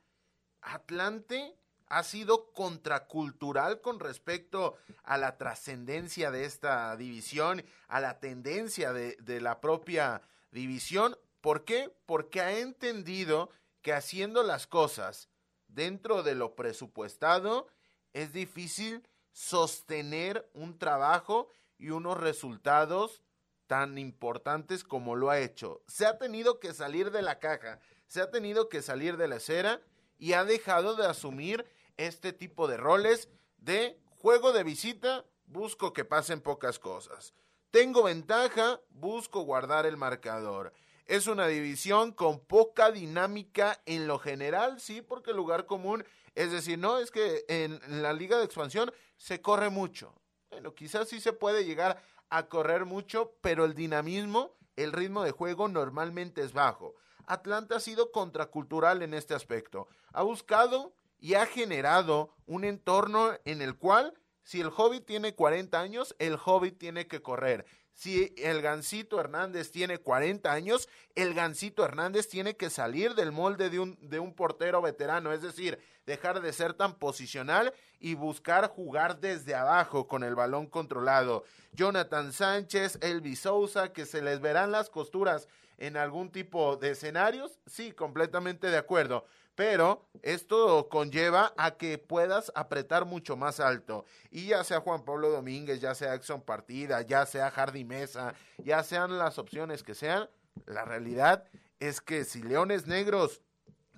Atlante 0.61 1.57
ha 1.87 2.02
sido 2.02 2.52
contracultural 2.52 3.81
con 3.81 4.00
respecto 4.00 4.76
a 5.05 5.16
la 5.19 5.38
trascendencia 5.38 6.33
de 6.33 6.47
esta 6.47 6.97
división, 6.97 7.64
a 7.87 8.00
la 8.00 8.19
tendencia 8.19 8.93
de, 8.93 9.16
de, 9.21 9.40
la 9.40 9.61
propia 9.61 10.21
división. 10.50 11.16
¿Por 11.40 11.64
qué? 11.64 11.95
Porque 12.07 12.40
ha 12.40 12.59
entendido 12.59 13.50
que 13.83 13.93
haciendo 13.93 14.43
las 14.43 14.66
cosas 14.66 15.28
dentro 15.76 16.25
de 16.25 16.35
lo 16.35 16.56
presupuestado 16.56 17.68
es 18.14 18.33
difícil 18.33 19.06
sostener 19.30 20.50
un 20.54 20.78
trabajo 20.78 21.50
y 21.78 21.90
unos 21.90 22.18
resultados 22.18 23.23
tan 23.66 23.99
importantes 23.99 24.83
como 24.83 25.14
lo 25.14 25.28
ha 25.28 25.38
hecho. 25.38 25.83
Se 25.87 26.06
ha 26.06 26.18
tenido 26.18 26.59
que 26.59 26.73
salir 26.73 27.11
de 27.11 27.21
la 27.21 27.38
caja, 27.38 27.78
se 28.09 28.23
ha 28.23 28.30
tenido 28.30 28.71
que 28.71 28.80
salir 28.80 29.18
de 29.18 29.28
la 29.28 29.37
acera 29.37 29.83
y 30.18 30.33
ha 30.33 30.45
dejado 30.45 30.97
de 30.97 31.06
asumir 31.06 31.66
este 31.99 32.33
tipo 32.33 32.66
de 32.68 32.78
roles 32.78 33.28
de 33.59 34.00
juego 34.09 34.52
de 34.52 34.64
visita, 34.64 35.26
busco 35.45 35.92
que 35.92 36.06
pasen 36.06 36.40
pocas 36.40 36.78
cosas. 36.78 37.35
Tengo 37.71 38.04
ventaja, 38.04 38.80
busco 38.88 39.42
guardar 39.42 39.85
el 39.85 39.99
marcador. 39.99 40.73
Es 41.06 41.28
una 41.28 41.46
división 41.46 42.10
con 42.10 42.40
poca 42.40 42.90
dinámica 42.90 43.80
en 43.86 44.08
lo 44.08 44.18
general, 44.18 44.80
sí, 44.80 45.02
porque 45.02 45.30
el 45.30 45.36
lugar 45.36 45.66
común, 45.66 46.04
es 46.34 46.50
decir, 46.50 46.78
no 46.78 46.98
es 46.98 47.12
que 47.12 47.44
en 47.48 47.80
la 48.02 48.12
liga 48.12 48.38
de 48.38 48.44
expansión 48.44 48.92
se 49.16 49.40
corre 49.40 49.70
mucho. 49.70 50.12
Bueno, 50.50 50.75
quizás 50.75 51.08
sí 51.08 51.20
se 51.20 51.32
puede 51.32 51.64
llegar 51.64 52.02
a 52.28 52.48
correr 52.48 52.86
mucho, 52.86 53.36
pero 53.40 53.64
el 53.64 53.75
dinamismo, 53.75 54.56
el 54.75 54.92
ritmo 54.92 55.22
de 55.22 55.30
juego 55.30 55.68
normalmente 55.68 56.42
es 56.42 56.52
bajo. 56.52 56.96
Atlanta 57.26 57.76
ha 57.76 57.80
sido 57.80 58.10
contracultural 58.10 59.02
en 59.02 59.14
este 59.14 59.34
aspecto. 59.34 59.86
Ha 60.12 60.22
buscado 60.22 60.92
y 61.20 61.34
ha 61.34 61.46
generado 61.46 62.34
un 62.46 62.64
entorno 62.64 63.32
en 63.44 63.62
el 63.62 63.76
cual 63.76 64.14
si 64.42 64.60
el 64.60 64.72
hobbit 64.76 65.04
tiene 65.06 65.34
40 65.34 65.80
años, 65.80 66.14
el 66.18 66.38
hobbit 66.44 66.78
tiene 66.78 67.08
que 67.08 67.20
correr. 67.20 67.66
Si 67.97 68.35
el 68.37 68.61
Gancito 68.61 69.19
Hernández 69.19 69.71
tiene 69.71 69.97
40 69.97 70.53
años, 70.53 70.87
el 71.15 71.33
Gancito 71.33 71.83
Hernández 71.83 72.29
tiene 72.29 72.55
que 72.55 72.69
salir 72.69 73.15
del 73.15 73.33
molde 73.33 73.71
de 73.71 73.81
un, 73.81 73.99
de 74.03 74.19
un 74.19 74.35
portero 74.35 74.83
veterano, 74.83 75.33
es 75.33 75.41
decir, 75.41 75.79
dejar 76.05 76.43
de 76.43 76.53
ser 76.53 76.75
tan 76.75 76.99
posicional 76.99 77.73
y 77.99 78.15
buscar 78.15 78.69
jugar 78.69 79.19
desde 79.19 79.55
abajo 79.55 80.07
con 80.09 80.25
el 80.25 80.35
balón 80.35 80.67
controlado. 80.67 81.45
Jonathan 81.73 82.35
Sánchez, 82.35 82.99
Elvis 83.00 83.41
Sousa, 83.41 83.95
que 83.95 84.05
se 84.05 84.21
les 84.21 84.43
verán 84.43 84.73
las 84.73 84.91
costuras 84.91 85.49
en 85.79 85.97
algún 85.97 86.31
tipo 86.31 86.76
de 86.76 86.91
escenarios, 86.91 87.59
sí, 87.67 87.93
completamente 87.93 88.67
de 88.67 88.76
acuerdo 88.76 89.25
pero 89.56 90.06
esto 90.22 90.88
conlleva 90.88 91.52
a 91.56 91.76
que 91.76 91.98
puedas 91.98 92.52
apretar 92.54 93.06
mucho 93.06 93.36
más 93.36 93.58
alto. 93.58 94.04
Y 94.30 94.48
ya 94.48 94.62
sea 94.62 94.80
Juan 94.80 95.04
Pablo 95.04 95.30
Domínguez, 95.30 95.80
ya 95.80 95.94
sea 95.94 96.14
Exxon 96.14 96.42
Partida, 96.42 97.00
ya 97.02 97.26
sea 97.26 97.50
Hardy 97.50 97.84
Mesa, 97.84 98.34
ya 98.58 98.84
sean 98.84 99.18
las 99.18 99.38
opciones 99.38 99.82
que 99.82 99.94
sean, 99.94 100.28
la 100.66 100.84
realidad 100.84 101.44
es 101.80 102.00
que 102.00 102.25
si 102.25 102.42
Leones 102.42 102.86
Negros 102.86 103.42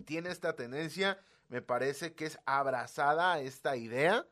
tiene 0.04 0.30
esta 0.30 0.54
tendencia, 0.54 1.18
me 1.48 1.60
parece 1.60 2.14
que 2.14 2.26
es 2.26 2.38
abrazada 2.46 3.32
a 3.32 3.40
esta 3.40 3.76
idea 3.76 4.26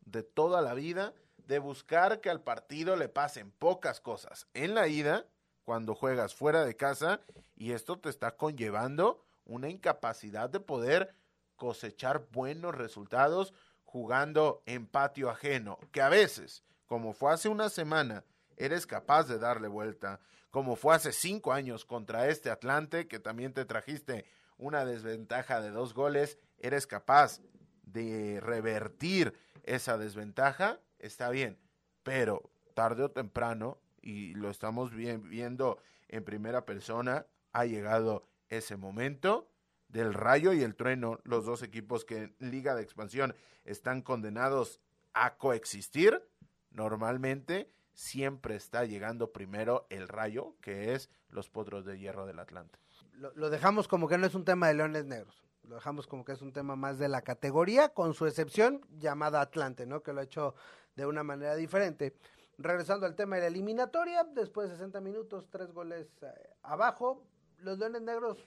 de 0.00 0.22
toda 0.22 0.62
la 0.62 0.74
vida 0.74 1.14
de 1.46 1.58
buscar 1.58 2.20
que 2.20 2.30
al 2.30 2.42
partido 2.42 2.96
le 2.96 3.08
pasen 3.08 3.50
pocas 3.50 4.00
cosas 4.00 4.46
en 4.54 4.74
la 4.74 4.88
ida, 4.88 5.26
cuando 5.64 5.94
juegas 5.94 6.34
fuera 6.34 6.64
de 6.64 6.76
casa, 6.76 7.20
y 7.56 7.72
esto 7.72 7.98
te 7.98 8.08
está 8.08 8.36
conllevando 8.36 9.23
una 9.44 9.68
incapacidad 9.68 10.50
de 10.50 10.60
poder 10.60 11.14
cosechar 11.56 12.26
buenos 12.30 12.74
resultados 12.74 13.54
jugando 13.84 14.62
en 14.66 14.86
patio 14.86 15.30
ajeno, 15.30 15.78
que 15.92 16.02
a 16.02 16.08
veces, 16.08 16.64
como 16.86 17.12
fue 17.12 17.32
hace 17.32 17.48
una 17.48 17.68
semana, 17.68 18.24
eres 18.56 18.86
capaz 18.86 19.28
de 19.28 19.38
darle 19.38 19.68
vuelta, 19.68 20.20
como 20.50 20.76
fue 20.76 20.94
hace 20.94 21.12
cinco 21.12 21.52
años 21.52 21.84
contra 21.84 22.28
este 22.28 22.50
Atlante, 22.50 23.06
que 23.08 23.18
también 23.18 23.52
te 23.52 23.64
trajiste 23.64 24.24
una 24.56 24.84
desventaja 24.84 25.60
de 25.60 25.70
dos 25.70 25.94
goles, 25.94 26.38
eres 26.58 26.86
capaz 26.86 27.40
de 27.82 28.40
revertir 28.40 29.34
esa 29.64 29.98
desventaja, 29.98 30.80
está 30.98 31.30
bien, 31.30 31.58
pero 32.02 32.50
tarde 32.74 33.04
o 33.04 33.10
temprano, 33.10 33.78
y 34.00 34.34
lo 34.34 34.50
estamos 34.50 34.92
viendo 34.92 35.78
en 36.08 36.24
primera 36.24 36.66
persona, 36.66 37.26
ha 37.52 37.64
llegado 37.64 38.26
ese 38.56 38.76
momento 38.76 39.50
del 39.88 40.14
rayo 40.14 40.52
y 40.52 40.62
el 40.62 40.74
trueno, 40.74 41.20
los 41.24 41.44
dos 41.44 41.62
equipos 41.62 42.04
que 42.04 42.34
en 42.40 42.50
Liga 42.50 42.74
de 42.74 42.82
Expansión 42.82 43.34
están 43.64 44.02
condenados 44.02 44.80
a 45.12 45.36
coexistir, 45.36 46.28
normalmente 46.70 47.70
siempre 47.92 48.56
está 48.56 48.84
llegando 48.84 49.32
primero 49.32 49.86
el 49.90 50.08
rayo, 50.08 50.56
que 50.60 50.94
es 50.94 51.10
los 51.28 51.48
potros 51.48 51.84
de 51.84 51.98
hierro 51.98 52.26
del 52.26 52.40
Atlante. 52.40 52.78
lo, 53.12 53.50
dejamos 53.50 53.86
como 53.86 54.08
que 54.08 54.18
no 54.18 54.26
es 54.26 54.34
un 54.34 54.44
tema 54.44 54.68
de 54.68 54.74
Leones 54.74 55.04
Negros. 55.04 55.44
Lo 55.62 55.76
dejamos 55.76 56.06
como 56.06 56.24
que 56.24 56.32
es 56.32 56.42
un 56.42 56.52
tema 56.52 56.76
más 56.76 56.98
de 56.98 57.08
la 57.08 57.22
categoría, 57.22 57.90
con 57.90 58.12
su 58.14 58.26
excepción 58.26 58.82
llamada 58.98 59.40
Atlante, 59.40 59.86
¿no? 59.86 60.02
Que 60.02 60.12
lo 60.12 60.20
ha 60.20 60.24
hecho 60.24 60.54
de 60.94 61.06
una 61.06 61.22
manera 61.22 61.54
diferente. 61.54 62.14
Regresando 62.58 63.06
al 63.06 63.16
tema 63.16 63.36
de 63.36 63.42
la 63.42 63.48
eliminatoria, 63.48 64.24
después 64.24 64.68
de 64.68 64.74
60 64.76 65.00
minutos, 65.00 65.48
tres 65.50 65.72
goles 65.72 66.06
eh, 66.22 66.26
abajo, 66.62 67.24
los 67.64 67.78
Leones 67.78 68.02
Negros 68.02 68.38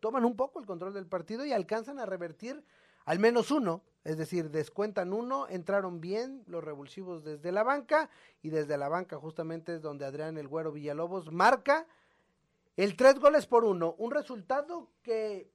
toman 0.00 0.24
un 0.24 0.36
poco 0.36 0.60
el 0.60 0.66
control 0.66 0.94
del 0.94 1.06
partido 1.06 1.44
y 1.44 1.52
alcanzan 1.52 1.98
a 1.98 2.06
revertir 2.06 2.64
al 3.04 3.18
menos 3.18 3.50
uno, 3.50 3.82
es 4.04 4.18
decir, 4.18 4.50
descuentan 4.50 5.14
uno, 5.14 5.48
entraron 5.48 6.00
bien 6.00 6.44
los 6.46 6.62
revulsivos 6.62 7.24
desde 7.24 7.52
la 7.52 7.62
banca 7.62 8.10
y 8.42 8.50
desde 8.50 8.76
la 8.76 8.90
banca 8.90 9.16
justamente 9.16 9.76
es 9.76 9.82
donde 9.82 10.04
Adrián 10.04 10.36
El 10.36 10.46
Güero 10.46 10.72
Villalobos 10.72 11.32
marca 11.32 11.86
el 12.76 12.96
tres 12.96 13.18
goles 13.18 13.46
por 13.46 13.64
uno, 13.64 13.94
un 13.96 14.10
resultado 14.10 14.90
que 15.02 15.50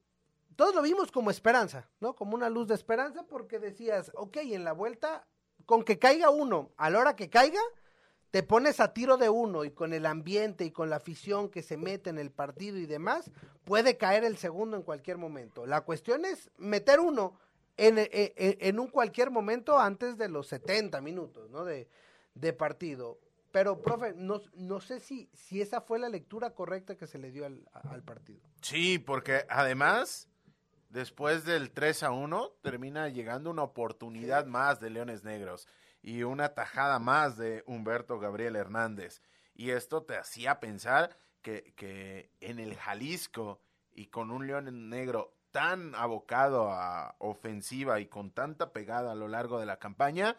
todos 0.56 0.74
lo 0.74 0.82
vimos 0.82 1.12
como 1.12 1.30
esperanza, 1.30 1.88
¿no? 2.00 2.16
Como 2.16 2.36
una 2.36 2.50
luz 2.50 2.68
de 2.68 2.76
esperanza 2.76 3.24
porque 3.24 3.60
decías, 3.60 4.12
ok, 4.16 4.38
en 4.38 4.64
la 4.64 4.74
vuelta, 4.74 5.26
con 5.66 5.84
que 5.84 6.00
caiga 6.00 6.32
uno, 6.32 6.72
a 6.76 6.90
la 6.90 7.00
hora 7.00 7.16
que 7.16 7.30
caiga, 7.30 7.62
te 8.34 8.42
pones 8.42 8.80
a 8.80 8.94
tiro 8.94 9.18
de 9.18 9.30
uno 9.30 9.64
y 9.64 9.70
con 9.70 9.94
el 9.94 10.08
ambiente 10.08 10.66
y 10.66 10.72
con 10.72 10.90
la 10.90 10.96
afición 10.96 11.50
que 11.50 11.62
se 11.62 11.78
mete 11.78 12.10
en 12.10 12.18
el 12.18 12.32
partido 12.32 12.80
y 12.80 12.88
demás, 12.88 13.30
puede 13.64 13.96
caer 13.96 14.24
el 14.24 14.38
segundo 14.38 14.76
en 14.76 14.82
cualquier 14.82 15.20
momento. 15.20 15.68
La 15.68 15.82
cuestión 15.82 16.26
es 16.26 16.50
meter 16.58 17.00
uno 17.00 17.38
en, 17.78 18.00
en, 18.00 18.10
en 18.36 18.80
un 18.80 18.88
cualquier 18.88 19.30
momento 19.30 19.78
antes 19.78 20.18
de 20.18 20.30
los 20.30 20.48
70 20.48 21.00
minutos, 21.02 21.52
¿no? 21.52 21.64
De, 21.64 21.88
de 22.34 22.54
partido. 22.54 23.20
Pero, 23.52 23.80
profe, 23.80 24.16
no, 24.16 24.42
no 24.56 24.82
sé 24.82 25.00
si, 25.00 25.30
si 25.36 25.62
esa 25.62 25.82
fue 25.82 26.00
la 26.00 26.10
lectura 26.10 26.56
correcta 26.56 26.96
que 26.96 27.06
se 27.06 27.20
le 27.20 27.30
dio 27.30 27.46
al, 27.46 27.70
al 27.84 28.02
partido. 28.02 28.42
Sí, 28.64 28.98
porque 28.98 29.46
además 29.48 30.28
después 30.90 31.46
del 31.46 31.70
3 31.70 32.02
a 32.02 32.10
1, 32.10 32.52
termina 32.64 33.10
llegando 33.10 33.52
una 33.52 33.62
oportunidad 33.62 34.48
más 34.48 34.80
de 34.80 34.90
Leones 34.90 35.24
Negros 35.24 35.68
y 36.04 36.24
una 36.24 36.54
tajada 36.54 37.00
más 37.00 37.38
de 37.38 37.64
Humberto 37.66 38.20
Gabriel 38.20 38.56
Hernández. 38.56 39.22
Y 39.56 39.72
esto 39.72 40.04
te 40.04 40.18
hacía 40.18 40.60
pensar 40.60 41.18
que, 41.42 41.74
que 41.76 42.30
en 42.42 42.60
el 42.60 42.76
Jalisco 42.76 43.62
y 43.92 44.08
con 44.08 44.30
un 44.30 44.46
León 44.46 44.90
Negro 44.90 45.34
tan 45.52 45.96
abocado 45.96 46.72
a 46.72 47.16
ofensiva 47.20 48.00
y 48.00 48.08
con 48.08 48.32
tanta 48.32 48.74
pegada 48.74 49.14
a 49.14 49.16
lo 49.16 49.28
largo 49.28 49.60
de 49.60 49.66
la 49.66 49.78
campaña, 49.78 50.38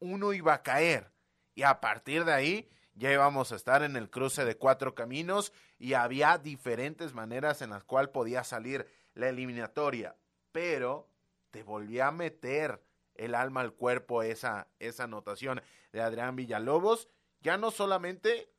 uno 0.00 0.32
iba 0.32 0.54
a 0.54 0.62
caer. 0.62 1.10
Y 1.54 1.62
a 1.62 1.80
partir 1.80 2.24
de 2.24 2.32
ahí 2.32 2.70
ya 2.94 3.12
íbamos 3.12 3.52
a 3.52 3.56
estar 3.56 3.82
en 3.82 3.96
el 3.96 4.10
cruce 4.10 4.44
de 4.44 4.56
cuatro 4.56 4.94
caminos 4.94 5.52
y 5.78 5.94
había 5.94 6.36
diferentes 6.36 7.14
maneras 7.14 7.62
en 7.62 7.70
las 7.70 7.84
cuales 7.84 8.10
podía 8.10 8.44
salir 8.44 8.86
la 9.14 9.28
eliminatoria, 9.28 10.16
pero 10.52 11.08
te 11.50 11.62
volvía 11.62 12.08
a 12.08 12.12
meter 12.12 12.82
el 13.20 13.34
alma 13.34 13.60
al 13.60 13.74
cuerpo 13.74 14.22
esa, 14.22 14.66
esa 14.78 15.04
anotación 15.04 15.60
de 15.92 16.00
Adrián 16.00 16.36
Villalobos, 16.36 17.08
ya 17.42 17.58
no 17.58 17.70
solamente 17.70 18.50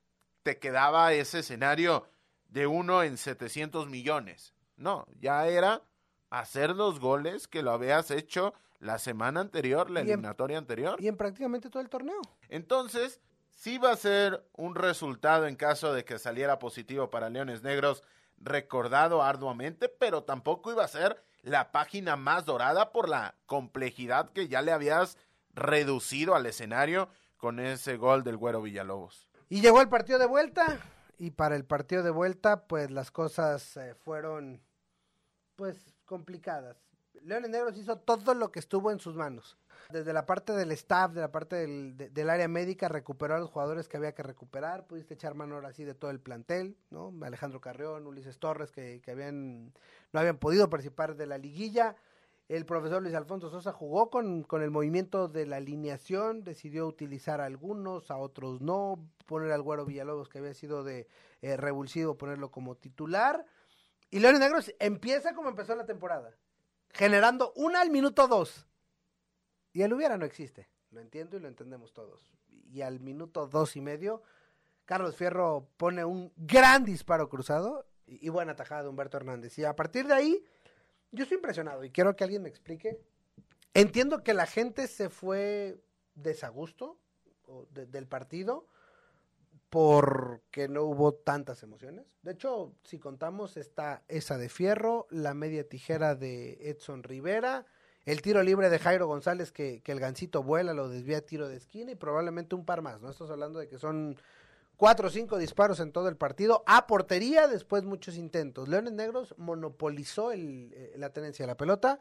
te 0.44 0.60
quedaba 0.60 1.14
ese 1.14 1.40
escenario 1.40 2.08
de 2.50 2.68
uno 2.68 3.04
en 3.04 3.18
700 3.18 3.90
millones, 3.90 4.54
no, 4.76 5.08
ya 5.20 5.48
era 5.48 5.82
hacer 6.30 6.76
los 6.76 7.00
goles 7.00 7.48
que 7.48 7.64
lo 7.64 7.72
habías 7.72 8.12
hecho 8.12 8.54
la 8.80 9.00
semana 9.00 9.42
anterior, 9.42 9.90
la 9.90 10.02
eliminatoria 10.02 10.58
en, 10.58 10.64
anterior. 10.64 10.96
Y 11.00 11.08
en 11.08 11.18
prácticamente 11.18 11.70
todo 11.70 11.82
el 11.82 11.90
torneo. 11.90 12.22
Entonces, 12.50 13.20
sí 13.50 13.78
va 13.78 13.92
a 13.92 13.96
ser 13.96 14.44
un 14.54 14.76
resultado 14.76 15.48
en 15.48 15.56
caso 15.56 15.94
de 15.94 16.04
que 16.06 16.20
saliera 16.20 16.60
positivo 16.60 17.10
para 17.10 17.30
Leones 17.30 17.64
Negros 17.64 18.04
recordado 18.38 19.22
arduamente, 19.22 19.88
pero 19.88 20.24
tampoco 20.24 20.72
iba 20.72 20.84
a 20.84 20.88
ser 20.88 21.24
la 21.44 21.72
página 21.72 22.16
más 22.16 22.46
dorada 22.46 22.92
por 22.92 23.10
la 23.10 23.36
complejidad 23.46 24.32
que 24.32 24.48
ya 24.48 24.62
le 24.62 24.72
habías 24.72 25.18
reducido 25.54 26.36
al 26.36 26.46
escenario 26.46 27.10
con 27.38 27.60
ese 27.60 27.98
gol 27.98 28.24
del 28.24 28.38
Güero 28.38 28.62
Villalobos. 28.62 29.28
Y 29.50 29.62
llegó 29.62 29.82
el 29.82 29.90
partido 29.90 30.20
de 30.20 30.28
vuelta 30.28 30.80
y 31.18 31.32
para 31.32 31.56
el 31.56 31.66
partido 31.66 32.04
de 32.04 32.12
vuelta 32.12 32.68
pues 32.68 32.92
las 32.92 33.12
cosas 33.12 33.78
eh, 33.78 33.96
fueron 33.96 34.62
pues 35.56 35.96
complicadas. 36.06 36.78
Leones 37.24 37.50
Negros 37.50 37.78
hizo 37.78 37.98
todo 37.98 38.34
lo 38.34 38.52
que 38.52 38.60
estuvo 38.60 38.92
en 38.92 39.00
sus 39.00 39.16
manos 39.16 39.58
desde 39.92 40.14
la 40.14 40.26
parte 40.26 40.54
del 40.54 40.72
staff, 40.72 41.12
de 41.12 41.22
la 41.22 41.32
parte 41.32 41.56
del, 41.58 41.98
de, 41.98 42.10
del, 42.10 42.30
área 42.30 42.48
médica, 42.48 42.88
recuperó 42.88 43.36
a 43.36 43.40
los 43.40 43.50
jugadores 43.50 43.88
que 43.88 43.98
había 43.98 44.14
que 44.14 44.24
recuperar, 44.24 44.86
pudiste 44.88 45.14
echar 45.14 45.36
mano 45.36 45.56
ahora 45.56 45.74
sí 45.74 45.84
de 45.84 45.94
todo 45.94 46.12
el 46.12 46.20
plantel, 46.20 46.78
¿no? 46.90 47.14
Alejandro 47.22 47.62
Carrión, 47.62 48.08
Ulises 48.08 48.40
Torres, 48.40 48.72
que, 48.72 49.02
que 49.04 49.12
habían, 49.12 49.74
no 50.14 50.20
habían 50.20 50.38
podido 50.38 50.70
participar 50.70 51.16
de 51.16 51.28
la 51.28 51.38
liguilla. 51.38 51.96
El 52.48 52.66
profesor 52.66 53.02
Luis 53.02 53.16
Alfonso 53.16 53.50
Sosa 53.50 53.72
jugó 53.72 54.10
con, 54.10 54.44
con 54.44 54.62
el 54.62 54.72
movimiento 54.72 55.28
de 55.30 55.46
la 55.46 55.58
alineación, 55.58 56.44
decidió 56.44 56.86
utilizar 56.86 57.40
a 57.40 57.46
algunos, 57.46 58.12
a 58.12 58.18
otros 58.18 58.62
no, 58.62 59.00
poner 59.26 59.52
al 59.52 59.62
Güero 59.62 59.86
Villalobos, 59.86 60.28
que 60.28 60.40
había 60.40 60.54
sido 60.54 60.84
de 60.84 61.08
eh, 61.42 61.56
revulsivo, 61.56 62.18
ponerlo 62.18 62.52
como 62.52 62.76
titular. 62.76 63.46
Y 64.10 64.20
Leones 64.20 64.42
Negros 64.42 64.74
empieza 64.80 65.34
como 65.34 65.48
empezó 65.48 65.74
la 65.76 65.86
temporada, 65.86 66.36
generando 66.94 67.54
una 67.56 67.82
al 67.82 67.90
minuto 67.90 68.28
dos 68.28 68.68
y 69.74 69.82
el 69.84 69.94
hubiera 69.94 70.18
no 70.18 70.26
existe, 70.26 70.70
lo 70.92 71.00
entiendo 71.00 71.38
y 71.38 71.40
lo 71.40 71.48
entendemos 71.48 71.94
todos. 71.94 72.34
Y 72.72 72.82
al 72.82 73.00
minuto 73.00 73.48
dos 73.48 73.76
y 73.76 73.82
medio, 73.82 74.22
Carlos 74.86 75.16
Fierro 75.16 75.70
pone 75.78 76.04
un 76.04 76.34
gran 76.36 76.84
disparo 76.84 77.30
cruzado 77.30 77.86
y, 78.06 78.28
buena 78.30 78.56
tajada 78.56 78.84
de 78.84 78.90
Humberto 78.90 79.18
Hernández. 79.18 79.58
Y 79.58 79.64
a 79.64 79.76
partir 79.76 80.08
de 80.08 80.14
ahí, 80.14 80.46
yo 81.12 81.24
estoy 81.24 81.38
impresionado 81.38 81.84
y 81.84 81.92
quiero 81.92 82.16
que 82.16 82.26
alguien 82.26 82.44
me 82.44 82.50
explique. 82.50 83.00
Entiendo 83.74 84.24
que 84.24 84.34
la 84.34 84.46
gente 84.46 84.88
se 84.88 85.10
fue 85.10 85.82
desagusto 86.16 87.00
de, 87.70 87.86
del 87.86 88.08
partido 88.08 88.68
porque 89.72 90.68
no 90.68 90.84
hubo 90.84 91.14
tantas 91.14 91.64
emociones. 91.64 92.06
De 92.24 92.34
hecho, 92.34 92.76
si 92.84 93.00
contamos, 93.00 93.56
está 93.56 94.04
esa 94.10 94.38
de 94.38 94.50
Fierro, 94.50 95.08
la 95.10 95.34
media 95.34 95.68
tijera 95.68 96.14
de 96.14 96.70
Edson 96.70 97.04
Rivera, 97.04 97.66
el 98.04 98.22
tiro 98.22 98.44
libre 98.44 98.70
de 98.70 98.80
Jairo 98.80 99.08
González 99.08 99.54
que, 99.54 99.82
el 99.86 100.00
gancito 100.02 100.44
vuela, 100.44 100.74
lo 100.74 100.90
desvía 100.90 101.20
a 101.20 101.22
tiro 101.22 101.48
de 101.48 101.56
esquina 101.56 101.94
y 101.94 101.96
probablemente 101.96 102.54
un 102.54 102.66
par 102.66 102.82
más, 102.82 103.00
¿no? 103.00 103.10
Estamos 103.10 103.32
hablando 103.32 103.60
de 103.60 103.70
que 103.70 103.78
son 103.78 104.18
cuatro 104.76 105.08
o 105.08 105.10
cinco 105.10 105.38
disparos 105.38 105.80
en 105.80 105.94
todo 105.94 106.10
el 106.10 106.18
partido, 106.18 106.66
a 106.68 106.86
portería, 106.86 107.48
después 107.48 107.86
muchos 107.86 108.18
intentos. 108.18 108.68
Leones 108.68 108.92
Negros 108.92 109.34
monopolizó 109.38 110.34
eh, 110.34 110.94
la 110.98 111.14
tenencia 111.14 111.44
de 111.44 111.48
la 111.48 111.56
pelota. 111.56 111.98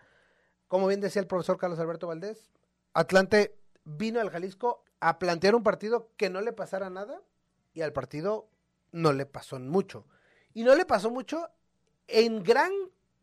Como 0.66 0.88
bien 0.88 1.00
decía 1.00 1.22
el 1.22 1.28
profesor 1.28 1.56
Carlos 1.56 1.78
Alberto 1.78 2.08
Valdés, 2.08 2.50
Atlante 2.94 3.54
vino 3.84 4.18
al 4.18 4.30
Jalisco 4.30 4.82
a 4.98 5.20
plantear 5.20 5.54
un 5.54 5.62
partido 5.62 6.10
que 6.16 6.30
no 6.30 6.40
le 6.40 6.52
pasara 6.52 6.90
nada 6.90 7.22
y 7.74 7.82
al 7.82 7.92
partido 7.92 8.48
no 8.92 9.12
le 9.12 9.26
pasó 9.26 9.58
mucho. 9.58 10.06
Y 10.54 10.64
no 10.64 10.74
le 10.74 10.84
pasó 10.84 11.10
mucho 11.10 11.48
en 12.08 12.42
gran 12.42 12.72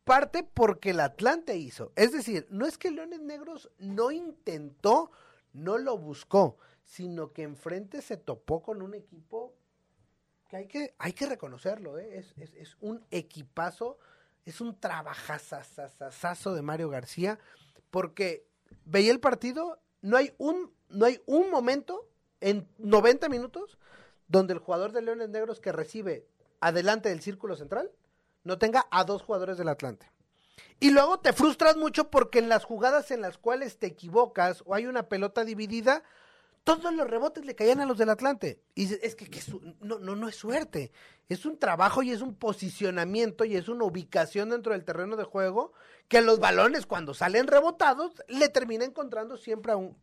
parte 0.04 0.44
porque 0.44 0.92
el 0.92 1.02
Atlante 1.02 1.58
hizo. 1.58 1.92
Es 1.96 2.14
decir, 2.14 2.48
no 2.50 2.66
es 2.66 2.78
que 2.78 2.92
Leones 2.92 3.20
Negros 3.20 3.70
no 3.78 4.12
intentó, 4.12 5.12
no 5.54 5.78
lo 5.78 5.98
buscó, 5.98 6.58
sino 6.84 7.34
que 7.34 7.44
enfrente 7.44 8.02
se 8.02 8.16
topó 8.18 8.62
con 8.64 8.82
un 8.82 8.94
equipo 8.94 9.54
que 10.48 10.56
hay 10.56 10.68
que, 10.68 10.96
hay 10.98 11.12
que 11.12 11.26
reconocerlo, 11.26 12.00
¿eh? 12.00 12.20
es, 12.20 12.34
es, 12.38 12.54
es, 12.54 12.78
un 12.80 13.06
equipazo, 13.12 13.98
es 14.46 14.62
un 14.62 14.80
trabajazazazazo 14.80 16.54
de 16.54 16.62
Mario 16.62 16.90
García, 16.90 17.38
porque 17.92 18.48
veía 18.86 19.12
el 19.12 19.20
partido, 19.20 19.82
no 20.02 20.16
hay 20.16 20.34
un, 20.38 20.72
no 20.88 21.06
hay 21.06 21.22
un 21.26 21.50
momento 21.50 22.10
en 22.40 22.66
90 22.78 23.28
minutos 23.28 23.78
donde 24.28 24.54
el 24.54 24.60
jugador 24.60 24.92
de 24.92 25.02
Leones 25.02 25.30
Negros 25.30 25.60
que 25.60 25.72
recibe 25.72 26.28
adelante 26.60 27.10
del 27.10 27.22
círculo 27.22 27.56
central 27.56 27.92
no 28.44 28.58
tenga 28.58 28.88
a 28.92 29.04
dos 29.04 29.22
jugadores 29.22 29.58
del 29.58 29.70
Atlante. 29.70 30.12
Y 30.80 30.92
luego 30.92 31.20
te 31.20 31.34
frustras 31.34 31.76
mucho 31.76 32.10
porque 32.10 32.40
en 32.40 32.50
las 32.50 32.64
jugadas 32.64 33.12
en 33.12 33.22
las 33.22 33.38
cuales 33.38 33.78
te 33.78 33.88
equivocas 33.88 34.64
o 34.66 34.76
hay 34.76 34.86
una 34.86 35.10
pelota 35.10 35.44
dividida, 35.44 36.04
todos 36.64 36.94
los 36.94 37.10
rebotes 37.10 37.46
le 37.46 37.56
caían 37.56 37.80
a 37.80 37.86
los 37.86 37.98
del 37.98 38.10
Atlante. 38.10 38.62
Y 38.76 38.94
es 38.94 39.16
que, 39.16 39.30
no, 39.80 40.00
no, 40.00 40.16
no 40.16 40.28
es 40.28 40.36
suerte. 40.36 40.92
Es 41.30 41.46
un 41.46 41.58
trabajo 41.58 42.04
y 42.04 42.12
es 42.12 42.22
un 42.22 42.36
posicionamiento 42.36 43.46
y 43.46 43.56
es 43.56 43.70
una 43.70 43.86
ubicación 43.86 44.50
dentro 44.50 44.74
del 44.74 44.84
terreno 44.84 45.16
de 45.16 45.24
juego 45.24 45.74
que 46.08 46.22
los 46.22 46.40
balones 46.40 46.86
cuando 46.86 47.14
salen 47.14 47.48
rebotados 47.48 48.12
le 48.28 48.50
termina 48.50 48.86
encontrando 48.86 49.38
siempre 49.38 49.72
a 49.72 49.78
un... 49.78 49.98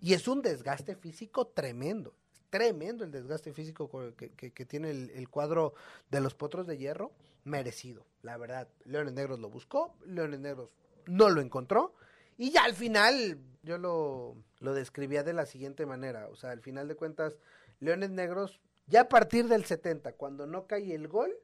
Y 0.00 0.14
es 0.14 0.28
un 0.28 0.42
desgaste 0.42 0.96
físico 0.96 1.46
tremendo. 1.48 2.14
Tremendo 2.50 3.04
el 3.04 3.10
desgaste 3.10 3.52
físico 3.52 3.90
que, 4.16 4.66
tiene 4.66 4.90
el, 4.90 5.10
el 5.10 5.28
cuadro 5.28 5.74
de 6.10 6.20
los 6.20 6.34
potros 6.34 6.66
de 6.66 6.78
hierro 6.78 7.12
merecido, 7.44 8.06
la 8.22 8.36
verdad. 8.36 8.68
Leones 8.84 9.12
Negros 9.12 9.38
lo 9.38 9.50
buscó, 9.50 9.94
Leones 10.06 10.40
Negros 10.40 10.70
no 11.06 11.28
lo 11.28 11.40
encontró. 11.40 11.94
Y 12.36 12.50
ya 12.50 12.64
al 12.64 12.74
final 12.74 13.38
yo 13.62 13.78
lo, 13.78 14.36
lo 14.60 14.74
describía 14.74 15.22
de 15.24 15.32
la 15.32 15.46
siguiente 15.46 15.86
manera. 15.86 16.28
O 16.28 16.36
sea, 16.36 16.50
al 16.50 16.60
final 16.60 16.86
de 16.86 16.94
cuentas, 16.94 17.34
Leones 17.80 18.10
Negros, 18.10 18.60
ya 18.86 19.02
a 19.02 19.08
partir 19.08 19.48
del 19.48 19.64
70, 19.64 20.12
cuando 20.12 20.46
no 20.46 20.66
cae 20.66 20.94
el 20.94 21.08
gol, 21.08 21.34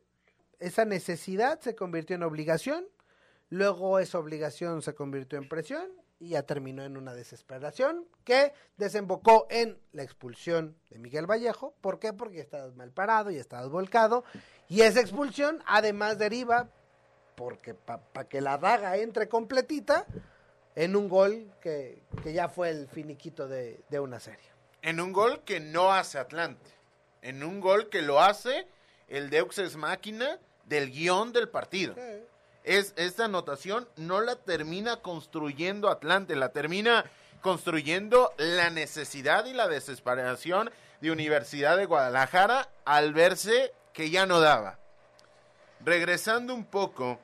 esa 0.60 0.84
necesidad 0.84 1.60
se 1.60 1.74
convirtió 1.74 2.16
en 2.16 2.22
obligación, 2.22 2.86
luego 3.50 3.98
esa 3.98 4.18
obligación 4.18 4.82
se 4.82 4.94
convirtió 4.94 5.38
en 5.38 5.48
presión 5.48 5.90
y 6.24 6.30
ya 6.30 6.42
terminó 6.42 6.82
en 6.82 6.96
una 6.96 7.14
desesperación 7.14 8.06
que 8.24 8.52
desembocó 8.76 9.46
en 9.50 9.78
la 9.92 10.02
expulsión 10.02 10.76
de 10.90 10.98
Miguel 10.98 11.30
Vallejo. 11.30 11.74
¿Por 11.80 11.98
qué? 11.98 12.12
Porque 12.12 12.40
estabas 12.40 12.74
mal 12.74 12.90
parado 12.90 13.30
y 13.30 13.36
estabas 13.36 13.68
volcado. 13.68 14.24
Y 14.68 14.80
esa 14.80 15.00
expulsión 15.00 15.62
además 15.66 16.18
deriva, 16.18 16.68
porque 17.34 17.74
para 17.74 18.28
que 18.28 18.40
la 18.40 18.58
daga 18.58 18.96
entre 18.96 19.28
completita, 19.28 20.06
en 20.74 20.96
un 20.96 21.08
gol 21.08 21.52
que, 21.60 22.02
que 22.22 22.32
ya 22.32 22.48
fue 22.48 22.70
el 22.70 22.88
finiquito 22.88 23.46
de, 23.46 23.80
de 23.90 24.00
una 24.00 24.18
serie. 24.18 24.46
En 24.82 25.00
un 25.00 25.12
gol 25.12 25.42
que 25.44 25.60
no 25.60 25.92
hace 25.92 26.18
Atlante. 26.18 26.70
En 27.22 27.44
un 27.44 27.60
gol 27.60 27.88
que 27.90 28.02
lo 28.02 28.20
hace 28.20 28.66
el 29.08 29.30
Deux 29.30 29.76
máquina 29.76 30.38
del 30.64 30.90
guion 30.90 31.32
del 31.32 31.48
partido. 31.48 31.94
Es, 32.64 32.94
esta 32.96 33.26
anotación 33.26 33.86
no 33.96 34.20
la 34.20 34.36
termina 34.36 34.96
construyendo 34.96 35.90
Atlante, 35.90 36.34
la 36.34 36.48
termina 36.48 37.04
construyendo 37.42 38.32
la 38.38 38.70
necesidad 38.70 39.44
y 39.44 39.52
la 39.52 39.68
desesperación 39.68 40.70
de 41.00 41.10
Universidad 41.10 41.76
de 41.76 41.84
Guadalajara 41.84 42.68
al 42.86 43.12
verse 43.12 43.72
que 43.92 44.08
ya 44.10 44.24
no 44.24 44.40
daba. 44.40 44.78
Regresando 45.84 46.54
un 46.54 46.64
poco 46.64 47.20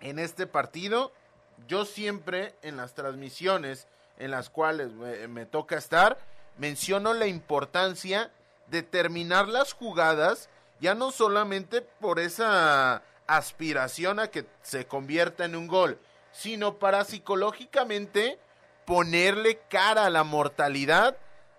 en 0.00 0.18
este 0.18 0.46
partido, 0.46 1.10
yo 1.66 1.86
siempre 1.86 2.54
en 2.60 2.76
las 2.76 2.92
transmisiones 2.94 3.86
en 4.18 4.30
las 4.30 4.50
cuales 4.50 4.92
me, 4.92 5.26
me 5.28 5.46
toca 5.46 5.78
estar, 5.78 6.18
menciono 6.58 7.14
la 7.14 7.26
importancia 7.26 8.30
de 8.66 8.82
terminar 8.82 9.48
las 9.48 9.72
jugadas 9.72 10.50
ya 10.80 10.94
no 10.94 11.10
solamente 11.10 11.82
por 11.82 12.18
esa 12.18 13.02
aspiración 13.36 14.18
a 14.18 14.28
que 14.28 14.46
se 14.62 14.86
convierta 14.86 15.44
en 15.44 15.56
un 15.56 15.66
gol, 15.66 15.98
sino 16.32 16.78
para 16.78 17.04
psicológicamente 17.04 18.38
ponerle 18.84 19.60
cara 19.68 20.06
a 20.06 20.10
la 20.10 20.24
mortalidad 20.24 21.16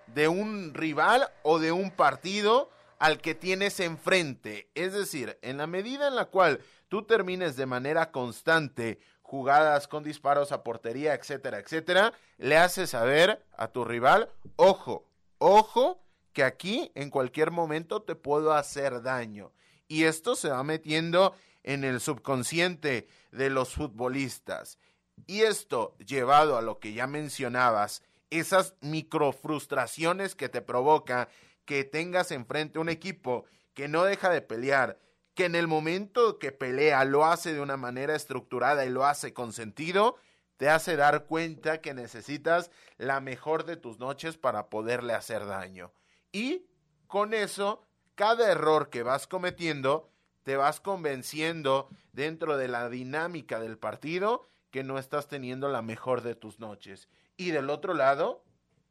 de 0.08 0.28
un 0.28 0.74
rival 0.74 1.30
o 1.44 1.60
de 1.60 1.72
un 1.72 1.92
partido 1.92 2.70
al 3.00 3.20
que 3.20 3.36
tienes 3.36 3.80
enfrente. 3.80 4.70
Es 4.76 4.94
decir, 4.94 5.38
en 5.42 5.58
la 5.58 5.68
medida 5.68 6.08
en 6.08 6.16
la 6.16 6.26
cual 6.26 6.62
tú 6.88 7.04
termines 7.04 7.56
de 7.56 7.66
manera 7.66 8.12
constante 8.12 9.00
jugadas 9.22 9.88
con 9.88 10.04
disparos 10.04 10.52
a 10.52 10.64
portería, 10.64 11.14
etcétera, 11.14 11.60
etcétera, 11.60 12.14
le 12.38 12.58
haces 12.58 12.90
saber 12.90 13.46
a 13.58 13.70
tu 13.70 13.86
rival, 13.86 14.30
ojo, 14.58 15.06
ojo, 15.38 16.02
que 16.34 16.44
aquí 16.44 16.92
en 16.96 17.10
cualquier 17.10 17.52
momento 17.52 18.02
te 18.02 18.16
puedo 18.16 18.54
hacer 18.54 19.02
daño. 19.02 19.54
Y 19.88 20.04
esto 20.04 20.36
se 20.36 20.50
va 20.50 20.64
metiendo 20.64 21.34
en 21.64 21.84
el 21.84 22.00
subconsciente 22.00 23.08
de 23.32 23.50
los 23.50 23.74
futbolistas. 23.74 24.80
Y 25.28 25.42
esto 25.42 25.96
llevado 26.00 26.58
a 26.58 26.62
lo 26.62 26.80
que 26.80 26.94
ya 26.94 27.08
mencionabas, 27.08 28.04
esas 28.30 28.76
microfrustraciones 28.82 30.36
que 30.36 30.50
te 30.50 30.62
provoca 30.62 31.30
que 31.66 31.84
tengas 31.84 32.32
enfrente 32.32 32.80
un 32.80 32.90
equipo 32.90 33.46
que 33.74 33.88
no 33.88 34.04
deja 34.04 34.30
de 34.30 34.42
pelear, 34.42 35.00
que 35.34 35.46
en 35.46 35.56
el 35.56 35.68
momento 35.68 36.40
que 36.40 36.52
pelea 36.52 37.06
lo 37.06 37.26
hace 37.26 37.54
de 37.54 37.62
una 37.62 37.78
manera 37.78 38.16
estructurada 38.16 38.86
y 38.86 38.90
lo 38.90 39.06
hace 39.06 39.34
con 39.34 39.54
sentido, 39.54 40.18
te 40.58 40.70
hace 40.70 40.96
dar 40.96 41.26
cuenta 41.26 41.82
que 41.82 41.94
necesitas 41.94 42.70
la 42.98 43.20
mejor 43.20 43.66
de 43.66 43.78
tus 43.78 44.00
noches 44.00 44.38
para 44.38 44.70
poderle 44.70 45.14
hacer 45.14 45.46
daño. 45.46 45.92
Y 46.32 46.68
con 47.08 47.34
eso, 47.34 47.86
cada 48.16 48.52
error 48.52 48.90
que 48.90 49.04
vas 49.04 49.28
cometiendo, 49.28 50.12
te 50.44 50.58
vas 50.58 50.80
convenciendo 50.80 51.90
dentro 52.14 52.58
de 52.58 52.68
la 52.68 52.90
dinámica 52.90 53.60
del 53.60 53.78
partido 53.78 54.48
que 54.72 54.84
no 54.84 54.98
estás 54.98 55.28
teniendo 55.28 55.70
la 55.70 55.82
mejor 55.82 56.22
de 56.22 56.36
tus 56.36 56.60
noches. 56.60 57.08
Y 57.38 57.52
del 57.52 57.70
otro 57.70 57.94
lado, 57.94 58.44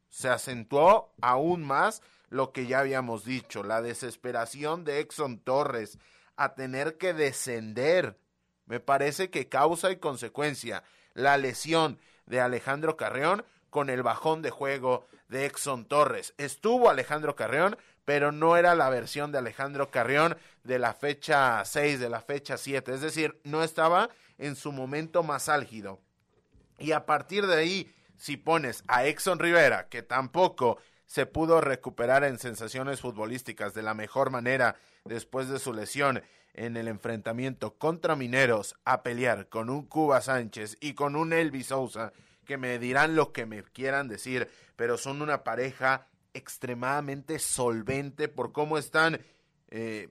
se 0.09 0.29
acentuó 0.29 1.13
aún 1.21 1.63
más 1.63 2.01
lo 2.29 2.51
que 2.51 2.67
ya 2.67 2.79
habíamos 2.79 3.25
dicho, 3.25 3.63
la 3.63 3.81
desesperación 3.81 4.85
de 4.85 4.99
Exxon 4.99 5.39
Torres 5.39 5.97
a 6.35 6.55
tener 6.55 6.97
que 6.97 7.13
descender. 7.13 8.17
Me 8.65 8.79
parece 8.79 9.29
que 9.29 9.49
causa 9.49 9.91
y 9.91 9.97
consecuencia 9.97 10.83
la 11.13 11.37
lesión 11.37 11.99
de 12.25 12.39
Alejandro 12.39 12.95
Carreón 12.95 13.43
con 13.69 13.89
el 13.89 14.03
bajón 14.03 14.41
de 14.41 14.49
juego 14.49 15.07
de 15.31 15.45
Exxon 15.45 15.85
Torres. 15.85 16.35
Estuvo 16.37 16.89
Alejandro 16.89 17.35
Carrión, 17.35 17.77
pero 18.05 18.31
no 18.31 18.57
era 18.57 18.75
la 18.75 18.89
versión 18.89 19.31
de 19.31 19.37
Alejandro 19.37 19.89
Carrión 19.89 20.37
de 20.63 20.77
la 20.77 20.93
fecha 20.93 21.63
6, 21.63 21.99
de 21.99 22.09
la 22.09 22.21
fecha 22.21 22.57
7. 22.57 22.93
Es 22.93 23.01
decir, 23.01 23.39
no 23.45 23.63
estaba 23.63 24.09
en 24.37 24.57
su 24.57 24.73
momento 24.73 25.23
más 25.23 25.47
álgido. 25.47 25.99
Y 26.77 26.91
a 26.91 27.05
partir 27.05 27.47
de 27.47 27.55
ahí, 27.55 27.95
si 28.17 28.35
pones 28.35 28.83
a 28.87 29.05
Exxon 29.05 29.39
Rivera, 29.39 29.87
que 29.87 30.03
tampoco 30.03 30.77
se 31.05 31.25
pudo 31.25 31.61
recuperar 31.61 32.25
en 32.25 32.37
sensaciones 32.37 32.99
futbolísticas 32.99 33.73
de 33.73 33.83
la 33.83 33.93
mejor 33.93 34.31
manera 34.31 34.75
después 35.05 35.47
de 35.47 35.59
su 35.59 35.73
lesión 35.73 36.21
en 36.53 36.75
el 36.75 36.89
enfrentamiento 36.89 37.75
contra 37.77 38.17
Mineros 38.17 38.75
a 38.83 39.01
pelear 39.01 39.47
con 39.47 39.69
un 39.69 39.85
Cuba 39.85 40.19
Sánchez 40.19 40.77
y 40.81 40.93
con 40.93 41.15
un 41.15 41.31
Elvis 41.31 41.67
Sousa, 41.67 42.11
que 42.45 42.57
me 42.57 42.79
dirán 42.79 43.15
lo 43.15 43.31
que 43.31 43.45
me 43.45 43.63
quieran 43.63 44.09
decir, 44.09 44.49
pero 44.81 44.97
son 44.97 45.21
una 45.21 45.43
pareja 45.43 46.07
extremadamente 46.33 47.37
solvente 47.37 48.27
por 48.27 48.51
cómo 48.51 48.79
están 48.79 49.21
eh, 49.69 50.09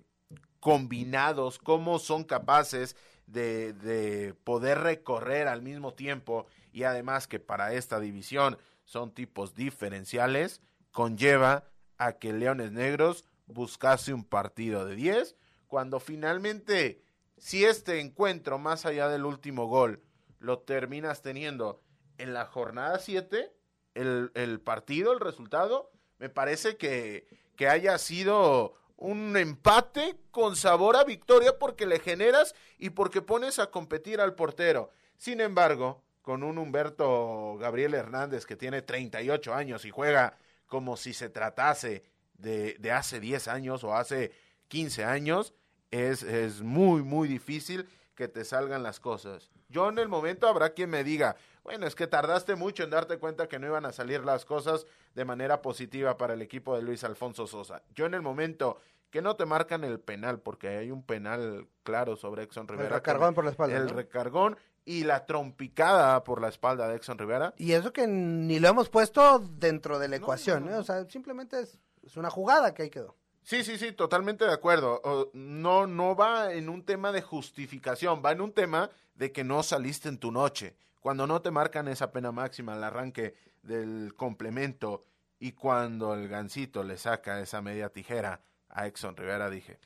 combinados, 0.60 1.58
cómo 1.58 1.98
son 1.98 2.22
capaces 2.22 2.94
de, 3.26 3.72
de 3.72 4.32
poder 4.44 4.78
recorrer 4.78 5.48
al 5.48 5.60
mismo 5.60 5.94
tiempo 5.94 6.46
y 6.72 6.84
además 6.84 7.26
que 7.26 7.40
para 7.40 7.72
esta 7.74 7.98
división 7.98 8.58
son 8.84 9.10
tipos 9.10 9.56
diferenciales, 9.56 10.60
conlleva 10.92 11.64
a 11.98 12.12
que 12.12 12.32
Leones 12.32 12.70
Negros 12.70 13.24
buscase 13.46 14.14
un 14.14 14.22
partido 14.22 14.86
de 14.86 14.94
10, 14.94 15.34
cuando 15.66 15.98
finalmente, 15.98 17.02
si 17.38 17.64
este 17.64 17.98
encuentro, 17.98 18.60
más 18.60 18.86
allá 18.86 19.08
del 19.08 19.24
último 19.24 19.66
gol, 19.66 20.00
lo 20.38 20.60
terminas 20.60 21.22
teniendo 21.22 21.82
en 22.18 22.34
la 22.34 22.46
jornada 22.46 23.00
7, 23.00 23.52
el, 23.94 24.60
partido, 24.60 25.12
el 25.12 25.20
resultado, 25.20 25.90
me 26.18 26.28
parece 26.28 26.76
que, 26.76 27.26
que 27.56 27.68
haya 27.68 27.98
sido 27.98 28.74
un 28.96 29.36
empate 29.36 30.16
con 30.30 30.56
sabor 30.56 30.96
a 30.96 31.04
victoria 31.04 31.58
porque 31.58 31.86
le 31.86 32.00
generas 32.00 32.54
y 32.78 32.90
porque 32.90 33.22
pones 33.22 33.58
a 33.58 33.70
competir 33.70 34.20
al 34.20 34.34
portero. 34.34 34.90
Sin 35.16 35.40
embargo, 35.40 36.02
con 36.22 36.42
un 36.42 36.58
Humberto 36.58 37.56
Gabriel 37.58 37.94
Hernández 37.94 38.44
que 38.44 38.56
tiene 38.56 38.82
38 38.82 39.54
años 39.54 39.84
y 39.84 39.90
juega 39.90 40.36
como 40.66 40.96
si 40.96 41.14
se 41.14 41.30
tratase 41.30 42.04
de, 42.34 42.76
de 42.78 42.92
hace 42.92 43.20
10 43.20 43.48
años 43.48 43.84
o 43.84 43.94
hace 43.94 44.32
15 44.68 45.04
años, 45.04 45.54
es, 45.90 46.22
es 46.22 46.62
muy, 46.62 47.02
muy 47.02 47.26
difícil 47.26 47.88
que 48.14 48.28
te 48.28 48.44
salgan 48.44 48.82
las 48.82 49.00
cosas. 49.00 49.50
Yo 49.68 49.88
en 49.88 49.98
el 49.98 50.08
momento 50.08 50.46
habrá 50.46 50.70
quien 50.70 50.90
me 50.90 51.04
diga, 51.04 51.36
bueno, 51.70 51.86
es 51.86 51.94
que 51.94 52.08
tardaste 52.08 52.56
mucho 52.56 52.82
en 52.82 52.90
darte 52.90 53.18
cuenta 53.18 53.46
que 53.46 53.60
no 53.60 53.68
iban 53.68 53.86
a 53.86 53.92
salir 53.92 54.24
las 54.24 54.44
cosas 54.44 54.86
de 55.14 55.24
manera 55.24 55.62
positiva 55.62 56.16
para 56.16 56.34
el 56.34 56.42
equipo 56.42 56.74
de 56.74 56.82
Luis 56.82 57.04
Alfonso 57.04 57.46
Sosa. 57.46 57.84
Yo 57.94 58.06
en 58.06 58.14
el 58.14 58.22
momento 58.22 58.78
que 59.08 59.22
no 59.22 59.36
te 59.36 59.46
marcan 59.46 59.84
el 59.84 60.00
penal, 60.00 60.40
porque 60.40 60.68
hay 60.68 60.90
un 60.90 61.04
penal 61.04 61.68
claro 61.84 62.16
sobre 62.16 62.42
Exxon 62.42 62.66
Rivera. 62.66 62.88
El 62.88 62.94
recargón 62.94 63.34
por 63.34 63.44
la 63.44 63.50
espalda. 63.50 63.76
El 63.76 63.86
¿no? 63.86 63.92
recargón 63.92 64.56
y 64.84 65.04
la 65.04 65.26
trompicada 65.26 66.24
por 66.24 66.40
la 66.40 66.48
espalda 66.48 66.88
de 66.88 66.96
Exxon 66.96 67.18
Rivera. 67.18 67.54
Y 67.56 67.70
eso 67.70 67.92
que 67.92 68.08
ni 68.08 68.58
lo 68.58 68.66
hemos 68.66 68.88
puesto 68.88 69.38
dentro 69.38 70.00
de 70.00 70.08
la 70.08 70.16
ecuación, 70.16 70.66
no, 70.66 70.72
¿eh? 70.72 70.78
O 70.78 70.82
sea, 70.82 71.08
simplemente 71.08 71.60
es, 71.60 71.78
es, 72.02 72.16
una 72.16 72.30
jugada 72.30 72.74
que 72.74 72.82
ahí 72.82 72.90
quedó. 72.90 73.14
Sí, 73.42 73.62
sí, 73.62 73.78
sí, 73.78 73.92
totalmente 73.92 74.44
de 74.44 74.52
acuerdo. 74.52 75.30
No, 75.34 75.86
no 75.86 76.16
va 76.16 76.52
en 76.52 76.68
un 76.68 76.84
tema 76.84 77.12
de 77.12 77.22
justificación, 77.22 78.22
va 78.24 78.32
en 78.32 78.40
un 78.40 78.52
tema 78.52 78.90
de 79.14 79.30
que 79.30 79.44
no 79.44 79.62
saliste 79.62 80.08
en 80.08 80.18
tu 80.18 80.32
noche. 80.32 80.74
Cuando 81.00 81.26
no 81.26 81.42
te 81.42 81.50
marcan 81.50 81.88
esa 81.88 82.12
pena 82.12 82.30
máxima 82.30 82.74
al 82.74 82.84
arranque 82.84 83.34
del 83.62 84.14
complemento 84.16 85.04
y 85.38 85.52
cuando 85.52 86.14
el 86.14 86.28
gancito 86.28 86.82
le 86.82 86.98
saca 86.98 87.40
esa 87.40 87.62
media 87.62 87.88
tijera 87.88 88.42
a 88.68 88.86
Exxon 88.86 89.16
Rivera, 89.16 89.50
dije, 89.50 89.78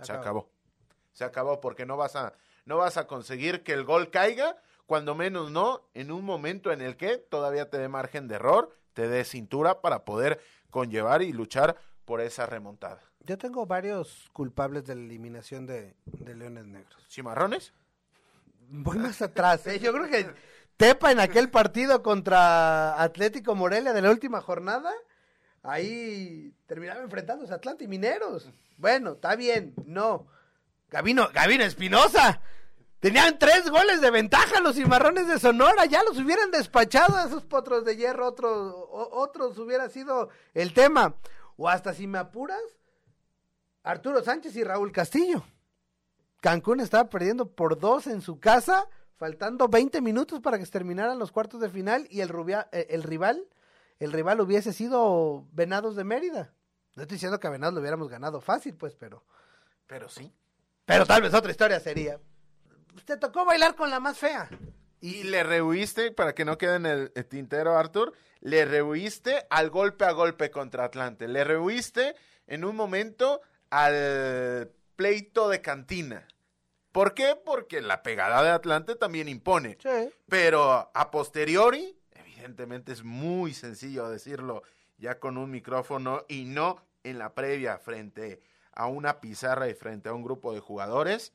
se 0.00 0.12
acabó. 0.12 0.20
acabó. 0.20 0.50
Se 1.12 1.24
acabó 1.24 1.60
porque 1.60 1.86
no 1.86 1.96
vas 1.96 2.14
a 2.16 2.34
no 2.66 2.76
vas 2.78 2.96
a 2.96 3.06
conseguir 3.06 3.62
que 3.62 3.72
el 3.72 3.84
gol 3.84 4.10
caiga, 4.10 4.56
cuando 4.86 5.14
menos 5.14 5.50
no, 5.50 5.88
en 5.94 6.10
un 6.10 6.24
momento 6.24 6.72
en 6.72 6.82
el 6.82 6.96
que 6.96 7.16
todavía 7.16 7.70
te 7.70 7.78
dé 7.78 7.88
margen 7.88 8.28
de 8.28 8.34
error, 8.34 8.76
te 8.92 9.08
dé 9.08 9.24
cintura 9.24 9.80
para 9.80 10.04
poder 10.04 10.40
conllevar 10.70 11.22
y 11.22 11.32
luchar 11.32 11.76
por 12.04 12.20
esa 12.20 12.44
remontada. 12.44 13.00
Yo 13.20 13.38
tengo 13.38 13.66
varios 13.66 14.28
culpables 14.32 14.84
de 14.84 14.96
la 14.96 15.02
eliminación 15.02 15.66
de, 15.66 15.94
de 16.04 16.34
Leones 16.34 16.66
Negros. 16.66 17.06
¿Cimarrones? 17.08 17.72
Voy 18.68 18.98
más 18.98 19.22
atrás, 19.22 19.66
¿eh? 19.66 19.78
Yo 19.78 19.92
creo 19.92 20.08
que 20.08 20.26
Tepa 20.76 21.10
en 21.10 21.20
aquel 21.20 21.50
partido 21.50 22.02
contra 22.02 23.00
Atlético 23.00 23.54
Morelia 23.54 23.92
de 23.92 24.02
la 24.02 24.10
última 24.10 24.40
jornada, 24.40 24.92
ahí 25.62 26.52
terminaba 26.66 27.00
enfrentándose 27.00 27.54
Atlanta 27.54 27.84
y 27.84 27.88
Mineros. 27.88 28.50
Bueno, 28.76 29.12
está 29.12 29.36
bien, 29.36 29.74
no. 29.86 30.26
Gavino, 30.90 31.30
Gavino 31.32 31.64
Espinosa. 31.64 32.40
Tenían 33.00 33.38
tres 33.38 33.70
goles 33.70 34.00
de 34.00 34.10
ventaja 34.10 34.60
los 34.60 34.76
cimarrones 34.76 35.28
de 35.28 35.38
Sonora, 35.38 35.84
ya 35.86 36.02
los 36.02 36.18
hubieran 36.18 36.50
despachado 36.50 37.16
a 37.16 37.24
esos 37.24 37.44
potros 37.44 37.84
de 37.84 37.96
hierro, 37.96 38.26
otros, 38.26 38.74
otros 38.90 39.58
hubiera 39.58 39.88
sido 39.88 40.30
el 40.54 40.74
tema. 40.74 41.14
O 41.56 41.68
hasta 41.68 41.94
si 41.94 42.06
me 42.06 42.18
apuras, 42.18 42.60
Arturo 43.82 44.22
Sánchez 44.22 44.56
y 44.56 44.64
Raúl 44.64 44.92
Castillo. 44.92 45.44
Cancún 46.40 46.80
estaba 46.80 47.08
perdiendo 47.08 47.50
por 47.50 47.78
dos 47.78 48.06
en 48.06 48.20
su 48.20 48.38
casa, 48.38 48.88
faltando 49.16 49.68
20 49.68 50.00
minutos 50.00 50.40
para 50.40 50.58
que 50.58 50.66
se 50.66 50.72
terminaran 50.72 51.18
los 51.18 51.32
cuartos 51.32 51.60
de 51.60 51.68
final 51.68 52.06
y 52.10 52.20
el, 52.20 52.30
eh, 52.72 52.86
el 52.90 53.02
rival, 53.02 53.48
el 53.98 54.12
rival 54.12 54.40
hubiese 54.40 54.72
sido 54.72 55.46
Venados 55.52 55.96
de 55.96 56.04
Mérida. 56.04 56.52
No 56.94 57.02
estoy 57.02 57.16
diciendo 57.16 57.40
que 57.40 57.46
a 57.46 57.50
Venados 57.50 57.74
lo 57.74 57.80
hubiéramos 57.80 58.08
ganado 58.08 58.40
fácil, 58.40 58.74
pues, 58.74 58.94
pero... 58.94 59.24
Pero 59.86 60.08
sí. 60.08 60.32
Pero 60.84 61.06
tal 61.06 61.22
vez 61.22 61.32
otra 61.32 61.50
historia 61.50 61.78
sería 61.78 62.18
te 63.04 63.16
tocó 63.16 63.44
bailar 63.44 63.74
con 63.74 63.90
la 63.90 64.00
más 64.00 64.18
fea. 64.18 64.48
Y, 65.00 65.24
le 65.24 65.42
rehuiste, 65.42 66.10
para 66.10 66.34
que 66.34 66.44
no 66.44 66.56
quede 66.58 66.76
en 66.76 66.86
el, 66.86 67.12
tintero, 67.28 67.76
Arthur, 67.76 68.14
le 68.40 68.64
rehuiste 68.64 69.46
al 69.50 69.70
golpe 69.70 70.04
a 70.04 70.12
golpe 70.12 70.50
contra 70.50 70.84
Atlante. 70.84 71.28
Le 71.28 71.44
rehuiste 71.44 72.16
en 72.46 72.64
un 72.64 72.74
momento 72.74 73.40
al 73.70 74.72
pleito 74.96 75.48
de 75.48 75.60
cantina. 75.60 76.26
¿Por 76.92 77.14
qué? 77.14 77.36
Porque 77.44 77.80
la 77.80 78.02
pegada 78.02 78.42
de 78.42 78.50
Atlante 78.50 78.96
también 78.96 79.28
impone. 79.28 79.76
Sí. 79.82 80.10
Pero 80.28 80.90
a 80.92 81.10
posteriori, 81.10 81.98
evidentemente 82.12 82.92
es 82.92 83.04
muy 83.04 83.52
sencillo 83.54 84.08
decirlo 84.08 84.62
ya 84.96 85.18
con 85.18 85.36
un 85.36 85.50
micrófono 85.50 86.24
y 86.28 86.44
no 86.44 86.82
en 87.04 87.18
la 87.18 87.34
previa 87.34 87.78
frente 87.78 88.42
a 88.72 88.86
una 88.86 89.20
pizarra 89.20 89.68
y 89.68 89.74
frente 89.74 90.08
a 90.08 90.14
un 90.14 90.22
grupo 90.22 90.52
de 90.54 90.60
jugadores 90.60 91.32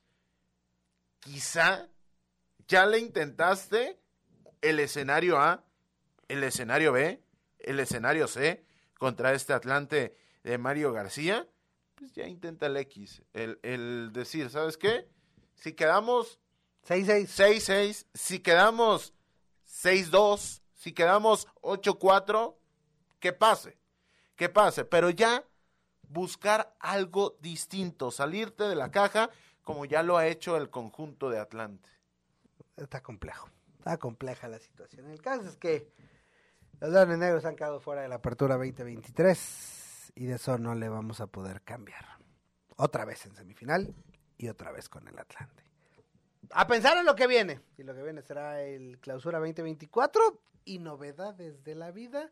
quizá 1.22 1.88
ya 2.68 2.86
le 2.86 3.00
intentaste 3.00 3.98
el 4.62 4.80
escenario 4.80 5.40
A, 5.40 5.64
el 6.28 6.44
escenario 6.44 6.92
B, 6.92 7.24
el 7.60 7.80
escenario 7.80 8.28
C 8.28 8.66
contra 8.98 9.34
este 9.34 9.54
Atlante 9.54 10.18
de 10.44 10.58
Mario 10.58 10.92
García, 10.92 11.48
pues 12.02 12.14
ya 12.14 12.28
intenta 12.28 12.66
el 12.66 12.78
X, 12.78 13.22
el, 13.32 13.60
el 13.62 14.10
decir, 14.12 14.50
¿sabes 14.50 14.76
qué? 14.76 15.08
Si 15.54 15.74
quedamos 15.74 16.40
6-6, 16.88 17.28
6-6, 17.28 18.08
si 18.12 18.40
quedamos 18.40 19.14
6-2, 19.68 20.64
si 20.74 20.94
quedamos 20.94 21.48
8-4, 21.62 22.56
que 23.20 23.34
pase, 23.34 23.78
que 24.36 24.50
pase, 24.50 24.84
pero 24.84 25.12
ya 25.12 25.46
buscar 26.10 26.76
algo 26.80 27.38
distinto, 27.40 28.10
salirte 28.10 28.64
de 28.64 28.76
la 28.76 28.90
caja 28.90 29.30
como 29.62 29.86
ya 29.86 30.02
lo 30.02 30.18
ha 30.18 30.26
hecho 30.26 30.58
el 30.58 30.72
conjunto 30.72 31.30
de 31.30 31.38
Atlante. 31.38 31.88
Está 32.78 33.04
complejo, 33.04 33.48
está 33.78 34.00
compleja 34.00 34.48
la 34.48 34.58
situación. 34.58 35.08
El 35.12 35.22
caso 35.22 35.48
es 35.48 35.56
que 35.56 35.94
los 36.80 36.90
Leones 36.90 37.20
Negros 37.20 37.46
han 37.46 37.56
quedado 37.56 37.80
fuera 37.80 38.02
de 38.02 38.08
la 38.08 38.16
apertura 38.16 38.56
2023 38.56 39.81
y 40.16 40.26
de 40.26 40.36
eso 40.36 40.58
no 40.58 40.76
le 40.76 40.90
vamos 40.90 41.22
a 41.22 41.28
poder 41.28 41.62
cambiar. 41.62 42.06
Otra 42.78 43.06
vez 43.06 43.26
en 43.26 43.36
semifinal 43.36 43.94
y 44.38 44.48
otra 44.48 44.72
vez 44.72 44.90
con 44.90 45.08
el 45.08 45.18
Atlante. 45.18 45.64
A 46.52 46.68
pensar 46.68 46.98
en 46.98 47.06
lo 47.06 47.16
que 47.16 47.28
viene. 47.28 47.62
Y 47.78 47.84
lo 47.84 47.94
que 47.94 48.04
viene 48.04 48.22
será 48.22 48.62
el 48.62 49.00
clausura 49.00 49.40
2024 49.40 50.42
y 50.66 50.80
novedades 50.80 51.64
de 51.64 51.76
la 51.76 51.92
vida 51.92 52.32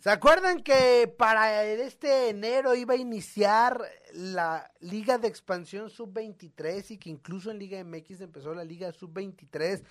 ¿Se 0.00 0.10
acuerdan 0.10 0.60
que 0.60 1.06
para 1.16 1.64
este 1.64 2.28
enero 2.28 2.74
iba 2.74 2.94
a 2.94 2.96
iniciar 2.96 3.80
la 4.12 4.72
Liga 4.80 5.18
de 5.18 5.28
Expansión 5.28 5.88
Sub-23 5.88 6.90
y 6.90 6.98
que 6.98 7.10
incluso 7.10 7.52
en 7.52 7.60
Liga 7.60 7.82
MX 7.82 8.22
empezó 8.22 8.52
la 8.54 8.64
Liga 8.64 8.90
Sub-23? 8.90 9.84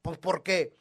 Pues 0.00 0.18
porque 0.18 0.74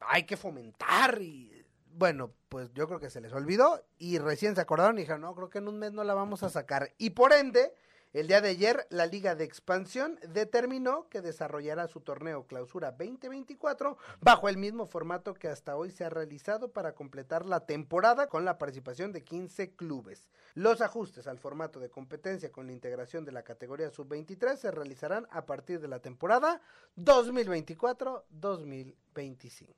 hay 0.00 0.24
que 0.24 0.36
fomentar 0.36 1.22
y 1.22 1.57
bueno, 1.98 2.32
pues 2.48 2.72
yo 2.74 2.86
creo 2.86 3.00
que 3.00 3.10
se 3.10 3.20
les 3.20 3.32
olvidó 3.32 3.84
y 3.98 4.18
recién 4.18 4.54
se 4.54 4.60
acordaron 4.60 4.98
y 4.98 5.00
dijeron, 5.00 5.22
no, 5.22 5.34
creo 5.34 5.50
que 5.50 5.58
en 5.58 5.66
un 5.66 5.80
mes 5.80 5.92
no 5.92 6.04
la 6.04 6.14
vamos 6.14 6.44
a 6.44 6.48
sacar. 6.48 6.94
Y 6.96 7.10
por 7.10 7.32
ende, 7.32 7.74
el 8.12 8.28
día 8.28 8.40
de 8.40 8.50
ayer, 8.50 8.86
la 8.90 9.06
Liga 9.06 9.34
de 9.34 9.42
Expansión 9.42 10.16
determinó 10.28 11.08
que 11.08 11.22
desarrollará 11.22 11.88
su 11.88 12.00
torneo 12.00 12.46
Clausura 12.46 12.92
2024 12.92 13.98
bajo 14.20 14.48
el 14.48 14.58
mismo 14.58 14.86
formato 14.86 15.34
que 15.34 15.48
hasta 15.48 15.74
hoy 15.74 15.90
se 15.90 16.04
ha 16.04 16.08
realizado 16.08 16.72
para 16.72 16.94
completar 16.94 17.44
la 17.44 17.66
temporada 17.66 18.28
con 18.28 18.44
la 18.44 18.58
participación 18.58 19.10
de 19.12 19.24
15 19.24 19.74
clubes. 19.74 20.28
Los 20.54 20.80
ajustes 20.80 21.26
al 21.26 21.40
formato 21.40 21.80
de 21.80 21.90
competencia 21.90 22.52
con 22.52 22.68
la 22.68 22.72
integración 22.72 23.24
de 23.24 23.32
la 23.32 23.42
categoría 23.42 23.90
sub-23 23.90 24.56
se 24.56 24.70
realizarán 24.70 25.26
a 25.30 25.46
partir 25.46 25.80
de 25.80 25.88
la 25.88 25.98
temporada 25.98 26.60
2024-2025. 26.96 29.74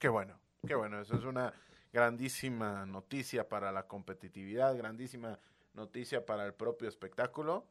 Qué 0.00 0.08
bueno, 0.08 0.40
qué 0.66 0.74
bueno, 0.74 1.00
eso 1.00 1.16
es 1.16 1.24
una 1.24 1.52
grandísima 1.92 2.86
noticia 2.86 3.48
para 3.48 3.72
la 3.72 3.86
competitividad, 3.86 4.76
grandísima 4.76 5.38
noticia 5.74 6.24
para 6.24 6.46
el 6.46 6.54
propio 6.54 6.88
espectáculo, 6.88 7.66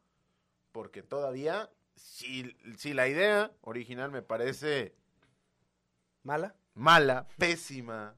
porque 0.72 1.04
todavía, 1.04 1.70
si, 1.96 2.56
si 2.78 2.94
la 2.94 3.08
idea 3.08 3.52
original 3.62 4.12
me 4.12 4.22
parece 4.22 4.96
mala, 6.24 6.56
mala, 6.74 7.28
pésima, 7.38 8.16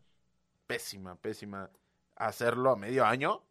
pésima, 0.68 1.16
pésima, 1.16 1.70
hacerlo 2.16 2.72
a 2.72 2.76
medio 2.76 3.06
año, 3.06 3.44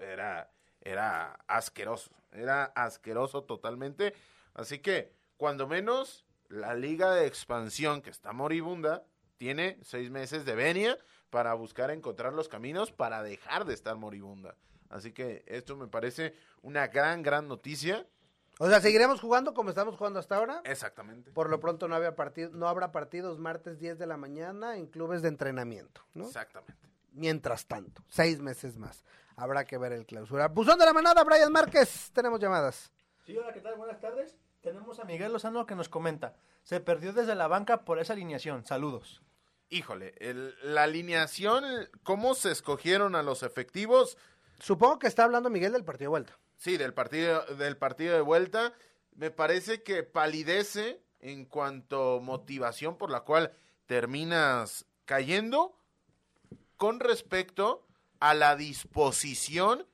era, 0.00 0.50
era 0.80 1.34
asqueroso, 1.46 2.10
era 2.32 2.64
asqueroso 2.64 3.44
totalmente. 3.44 4.14
Así 4.54 4.78
que, 4.80 5.12
cuando 5.36 5.66
menos, 5.66 6.26
la 6.48 6.74
liga 6.74 7.14
de 7.14 7.26
expansión 7.26 8.02
que 8.02 8.10
está 8.10 8.32
moribunda 8.32 9.04
tiene 9.38 9.78
seis 9.82 10.10
meses 10.10 10.44
de 10.44 10.54
venia 10.54 10.98
para 11.30 11.54
buscar 11.54 11.90
encontrar 11.90 12.34
los 12.34 12.48
caminos 12.48 12.92
para 12.92 13.22
dejar 13.22 13.64
de 13.64 13.74
estar 13.74 13.96
moribunda. 13.96 14.54
Así 14.90 15.12
que 15.12 15.44
esto 15.46 15.76
me 15.76 15.86
parece 15.86 16.34
una 16.62 16.88
gran, 16.88 17.22
gran 17.22 17.48
noticia. 17.48 18.06
O 18.58 18.68
sea, 18.68 18.80
seguiremos 18.80 19.20
jugando 19.20 19.54
como 19.54 19.70
estamos 19.70 19.96
jugando 19.96 20.18
hasta 20.18 20.36
ahora. 20.36 20.60
Exactamente. 20.64 21.30
Por 21.30 21.48
lo 21.48 21.60
pronto 21.60 21.86
no, 21.86 21.94
había 21.94 22.16
partido, 22.16 22.50
no 22.52 22.68
habrá 22.68 22.90
partidos 22.90 23.38
martes 23.38 23.78
10 23.78 23.98
de 23.98 24.06
la 24.06 24.16
mañana 24.16 24.76
en 24.76 24.86
clubes 24.86 25.22
de 25.22 25.28
entrenamiento, 25.28 26.02
¿no? 26.14 26.26
Exactamente. 26.26 26.88
Mientras 27.12 27.66
tanto, 27.66 28.02
seis 28.08 28.40
meses 28.40 28.76
más. 28.76 29.04
Habrá 29.36 29.64
que 29.64 29.78
ver 29.78 29.92
el 29.92 30.06
clausura. 30.06 30.48
Buzón 30.48 30.78
de 30.78 30.84
la 30.84 30.92
manada, 30.92 31.22
Brian 31.22 31.52
Márquez. 31.52 32.10
Tenemos 32.12 32.40
llamadas. 32.40 32.90
Sí, 33.24 33.36
hola, 33.36 33.52
¿qué 33.52 33.60
tal? 33.60 33.76
Buenas 33.76 34.00
tardes. 34.00 34.36
Tenemos 34.60 34.98
a 34.98 35.04
Miguel 35.04 35.32
Lozano 35.32 35.66
que 35.66 35.76
nos 35.76 35.88
comenta. 35.88 36.34
Se 36.64 36.80
perdió 36.80 37.12
desde 37.12 37.36
la 37.36 37.46
banca 37.46 37.84
por 37.84 38.00
esa 38.00 38.14
alineación. 38.14 38.64
Saludos. 38.64 39.22
Híjole, 39.70 40.14
la 40.62 40.84
alineación, 40.84 41.64
¿cómo 42.02 42.34
se 42.34 42.50
escogieron 42.50 43.14
a 43.14 43.22
los 43.22 43.42
efectivos? 43.42 44.16
Supongo 44.58 44.98
que 44.98 45.06
está 45.06 45.24
hablando 45.24 45.50
Miguel 45.50 45.72
del 45.72 45.84
partido 45.84 46.06
de 46.06 46.10
vuelta. 46.10 46.38
Sí, 46.56 46.76
del 46.76 46.94
partido, 46.94 47.44
del 47.56 47.76
partido 47.76 48.14
de 48.14 48.20
vuelta. 48.20 48.72
Me 49.14 49.30
parece 49.30 49.82
que 49.82 50.02
palidece 50.02 51.02
en 51.20 51.44
cuanto 51.44 52.20
motivación 52.20 52.96
por 52.96 53.10
la 53.10 53.20
cual 53.20 53.52
terminas 53.86 54.86
cayendo 55.04 55.76
con 56.76 57.00
respecto 57.00 57.86
a 58.20 58.34
la 58.34 58.56
disposición 58.56 59.86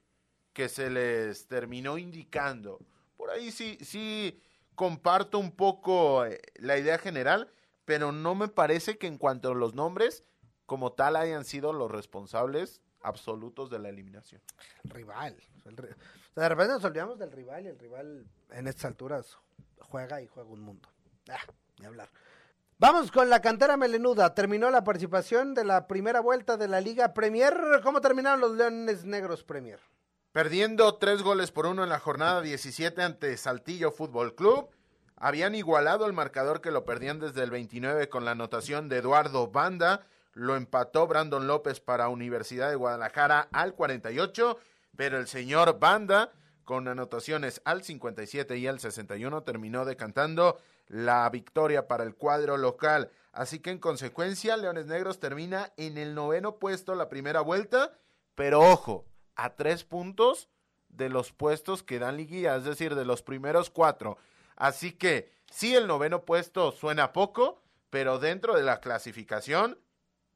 que 0.53 0.69
se 0.69 0.91
les 0.91 1.47
terminó 1.49 1.99
indicando. 1.99 2.79
Por 3.17 3.31
ahí 3.31 3.51
sí, 3.51 3.79
sí 3.83 4.41
comparto 4.75 5.39
un 5.39 5.53
poco 5.53 6.25
eh, 6.25 6.41
la 6.57 6.79
idea 6.79 6.99
general, 6.99 7.51
pero 7.85 8.13
no 8.13 8.35
me 8.35 8.49
parece 8.49 8.99
que 8.99 9.07
en 9.07 9.19
cuanto 9.19 9.53
a 9.53 9.55
los 9.55 9.75
nombres, 9.75 10.25
como 10.67 10.93
tal, 10.93 11.17
hayan 11.17 11.45
sido 11.45 11.73
los 11.73 11.91
responsables 11.91 12.81
absolutos 13.03 13.71
de 13.71 13.79
la 13.79 13.91
eliminación. 13.91 14.41
Rival. 14.85 15.37
de 15.65 16.49
repente 16.49 16.73
nos 16.73 16.85
olvidamos 16.85 17.19
del 17.19 17.31
rival 17.31 17.65
y 17.65 17.69
el 17.69 17.79
rival 17.79 18.27
en 18.51 18.67
estas 18.67 18.87
alturas 18.87 19.37
juega 19.79 20.23
y 20.23 20.27
juega 20.27 20.51
un 20.51 20.61
mundo. 20.61 20.89
Ah, 21.29 21.41
ni 21.79 21.87
hablar. 21.87 22.11
Vamos 22.79 23.13
con 23.13 23.31
la 23.31 23.41
cantera 23.41 23.77
melenuda. 23.77 24.35
Terminó 24.35 24.71
la 24.71 24.83
participación 24.83 25.55
de 25.55 25.65
la 25.65 25.87
primera 25.87 26.21
vuelta 26.21 26.57
de 26.57 26.67
la 26.67 26.81
Liga 26.81 27.15
Premier. 27.15 27.55
¿Cómo 27.83 28.01
terminaron 28.01 28.41
los 28.41 28.57
Leones 28.57 29.05
Negros 29.05 29.45
Premier? 29.45 29.79
Perdiendo 30.33 30.97
tres 30.97 31.23
goles 31.23 31.53
por 31.53 31.67
uno 31.67 31.85
en 31.85 31.91
la 31.91 32.01
jornada 32.01 32.41
17 32.41 33.01
ante 33.01 33.37
Saltillo 33.37 33.93
Fútbol 33.93 34.35
Club. 34.35 34.69
Habían 35.25 35.55
igualado 35.55 36.05
el 36.05 36.13
marcador 36.13 36.61
que 36.61 36.71
lo 36.71 36.85
perdían 36.85 37.19
desde 37.19 37.43
el 37.43 37.51
29 37.51 38.11
con 38.11 38.27
la 38.27 38.33
anotación 38.33 38.91
de 38.91 38.99
Eduardo 38.99 39.49
Banda 39.49 40.05
lo 40.35 40.55
empató 40.55 41.07
Brandon 41.07 41.47
López 41.47 41.81
para 41.81 42.11
Universidad 42.11 42.69
de 42.69 42.77
Guadalajara 42.77 43.49
al 43.51 43.73
48, 43.73 44.59
pero 44.95 45.17
el 45.17 45.27
señor 45.27 45.79
Banda, 45.79 46.31
con 46.65 46.89
anotaciones 46.89 47.63
al 47.65 47.83
57 47.83 48.59
y 48.59 48.67
al 48.67 48.81
61, 48.81 49.45
terminó 49.45 49.87
decantando 49.87 50.59
la 50.89 51.27
victoria 51.31 51.89
para 51.89 52.05
el 52.05 52.17
cuadro 52.17 52.59
local. 52.59 53.11
Así 53.33 53.61
que 53.61 53.71
en 53.71 53.79
consecuencia, 53.79 54.59
Leones 54.59 54.85
Negros 54.85 55.21
termina 55.21 55.73
en 55.79 55.97
el 55.97 56.15
noveno 56.15 56.59
puesto 56.59 56.95
la 56.95 57.09
primera 57.09 57.41
vuelta, 57.41 57.93
pero 58.35 58.61
ojo, 58.61 59.07
a 59.37 59.57
tres 59.57 59.85
puntos 59.85 60.51
de 60.91 61.09
los 61.09 61.33
puestos 61.33 61.83
que 61.83 61.99
dan 61.99 62.19
liguilla, 62.19 62.57
es 62.57 62.65
decir, 62.65 62.95
de 62.95 63.07
los 63.07 63.23
primeros 63.23 63.71
cuatro. 63.71 64.19
Así 64.57 64.93
que 64.93 65.33
sí, 65.51 65.75
el 65.75 65.87
noveno 65.87 66.25
puesto 66.25 66.73
suena 66.73 67.13
poco, 67.13 67.63
pero 67.91 68.19
dentro 68.19 68.55
de 68.55 68.63
la 68.63 68.81
clasificación, 68.81 69.79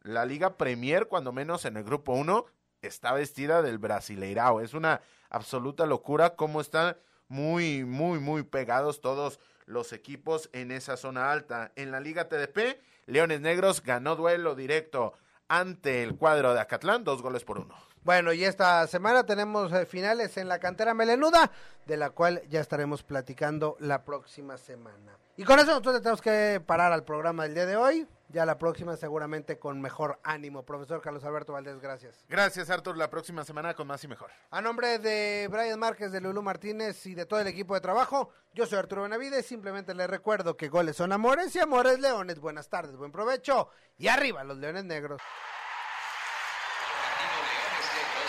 la 0.02 0.24
Liga 0.24 0.57
Premier, 0.57 1.09
cuando 1.09 1.33
menos 1.33 1.64
en 1.64 1.76
el 1.76 1.85
grupo 1.85 2.12
1, 2.12 2.46
está 2.83 3.12
vestida 3.12 3.62
del 3.62 3.78
Brasileirao. 3.78 4.61
Es 4.61 4.74
una 4.74 5.00
absoluta 5.31 5.87
locura 5.87 6.37
cómo 6.37 6.61
están 6.61 6.96
muy, 7.28 7.85
muy, 7.85 8.18
muy 8.18 8.42
pegados 8.42 9.00
todos 9.00 9.40
los 9.66 9.92
equipos 9.92 10.48
en 10.52 10.70
esa 10.70 10.96
zona 10.96 11.31
alta. 11.31 11.72
En 11.76 11.90
la 11.90 12.00
Liga 12.00 12.28
TDP, 12.28 12.81
Leones 13.07 13.40
Negros 13.40 13.83
ganó 13.83 14.16
duelo 14.16 14.54
directo 14.54 15.14
ante 15.48 16.02
el 16.02 16.16
cuadro 16.16 16.54
de 16.54 16.61
Acatlán, 16.61 17.04
dos 17.04 17.22
goles 17.22 17.44
por 17.44 17.59
uno. 17.59 17.88
Bueno, 18.04 18.32
y 18.32 18.44
esta 18.44 18.87
semana 18.87 19.24
tenemos 19.24 19.72
eh, 19.72 19.87
finales 19.87 20.37
en 20.37 20.48
la 20.48 20.58
cantera 20.58 20.94
melenuda, 20.94 21.50
de 21.87 21.96
la 21.96 22.11
cual 22.11 22.42
ya 22.48 22.61
estaremos 22.61 23.02
platicando 23.02 23.76
la 23.80 24.04
próxima 24.04 24.56
semana. 24.56 25.16
Y 25.37 25.44
con 25.44 25.58
eso 25.58 25.68
nosotros 25.68 26.02
tenemos 26.02 26.20
que 26.20 26.61
parar 26.66 26.92
al 26.92 27.04
programa 27.04 27.44
del 27.44 27.54
día 27.54 27.66
de 27.66 27.76
hoy. 27.76 28.08
Ya 28.30 28.44
la 28.44 28.58
próxima 28.58 28.96
seguramente 28.96 29.58
con 29.58 29.80
mejor 29.80 30.18
ánimo. 30.22 30.64
Profesor 30.64 31.00
Carlos 31.00 31.24
Alberto 31.24 31.52
Valdés, 31.52 31.80
gracias. 31.80 32.24
Gracias, 32.28 32.68
Artur. 32.68 32.96
La 32.96 33.08
próxima 33.08 33.44
semana 33.44 33.72
con 33.72 33.87
más 33.87 34.02
y 34.04 34.08
mejor. 34.08 34.30
A 34.50 34.61
nombre 34.61 34.98
de 34.98 35.48
Brian 35.50 35.78
Márquez, 35.78 36.11
de 36.12 36.20
Lulú 36.20 36.42
Martínez 36.42 37.06
y 37.06 37.14
de 37.14 37.24
todo 37.24 37.40
el 37.40 37.46
equipo 37.46 37.74
de 37.74 37.80
trabajo, 37.80 38.30
yo 38.52 38.66
soy 38.66 38.78
Arturo 38.78 39.02
Benavides. 39.02 39.46
Simplemente 39.46 39.94
les 39.94 40.11
recuerdo 40.11 40.56
que 40.56 40.68
goles 40.68 40.96
son 40.96 41.12
amores 41.12 41.54
y 41.54 41.61
amores 41.61 42.00
leones. 42.00 42.40
Buenas 42.40 42.68
tardes, 42.68 42.96
buen 42.96 43.12
provecho. 43.12 43.70
Y 43.96 44.08
arriba 44.08 44.44
los 44.44 44.58
leones 44.58 44.84
negros. 44.84 45.22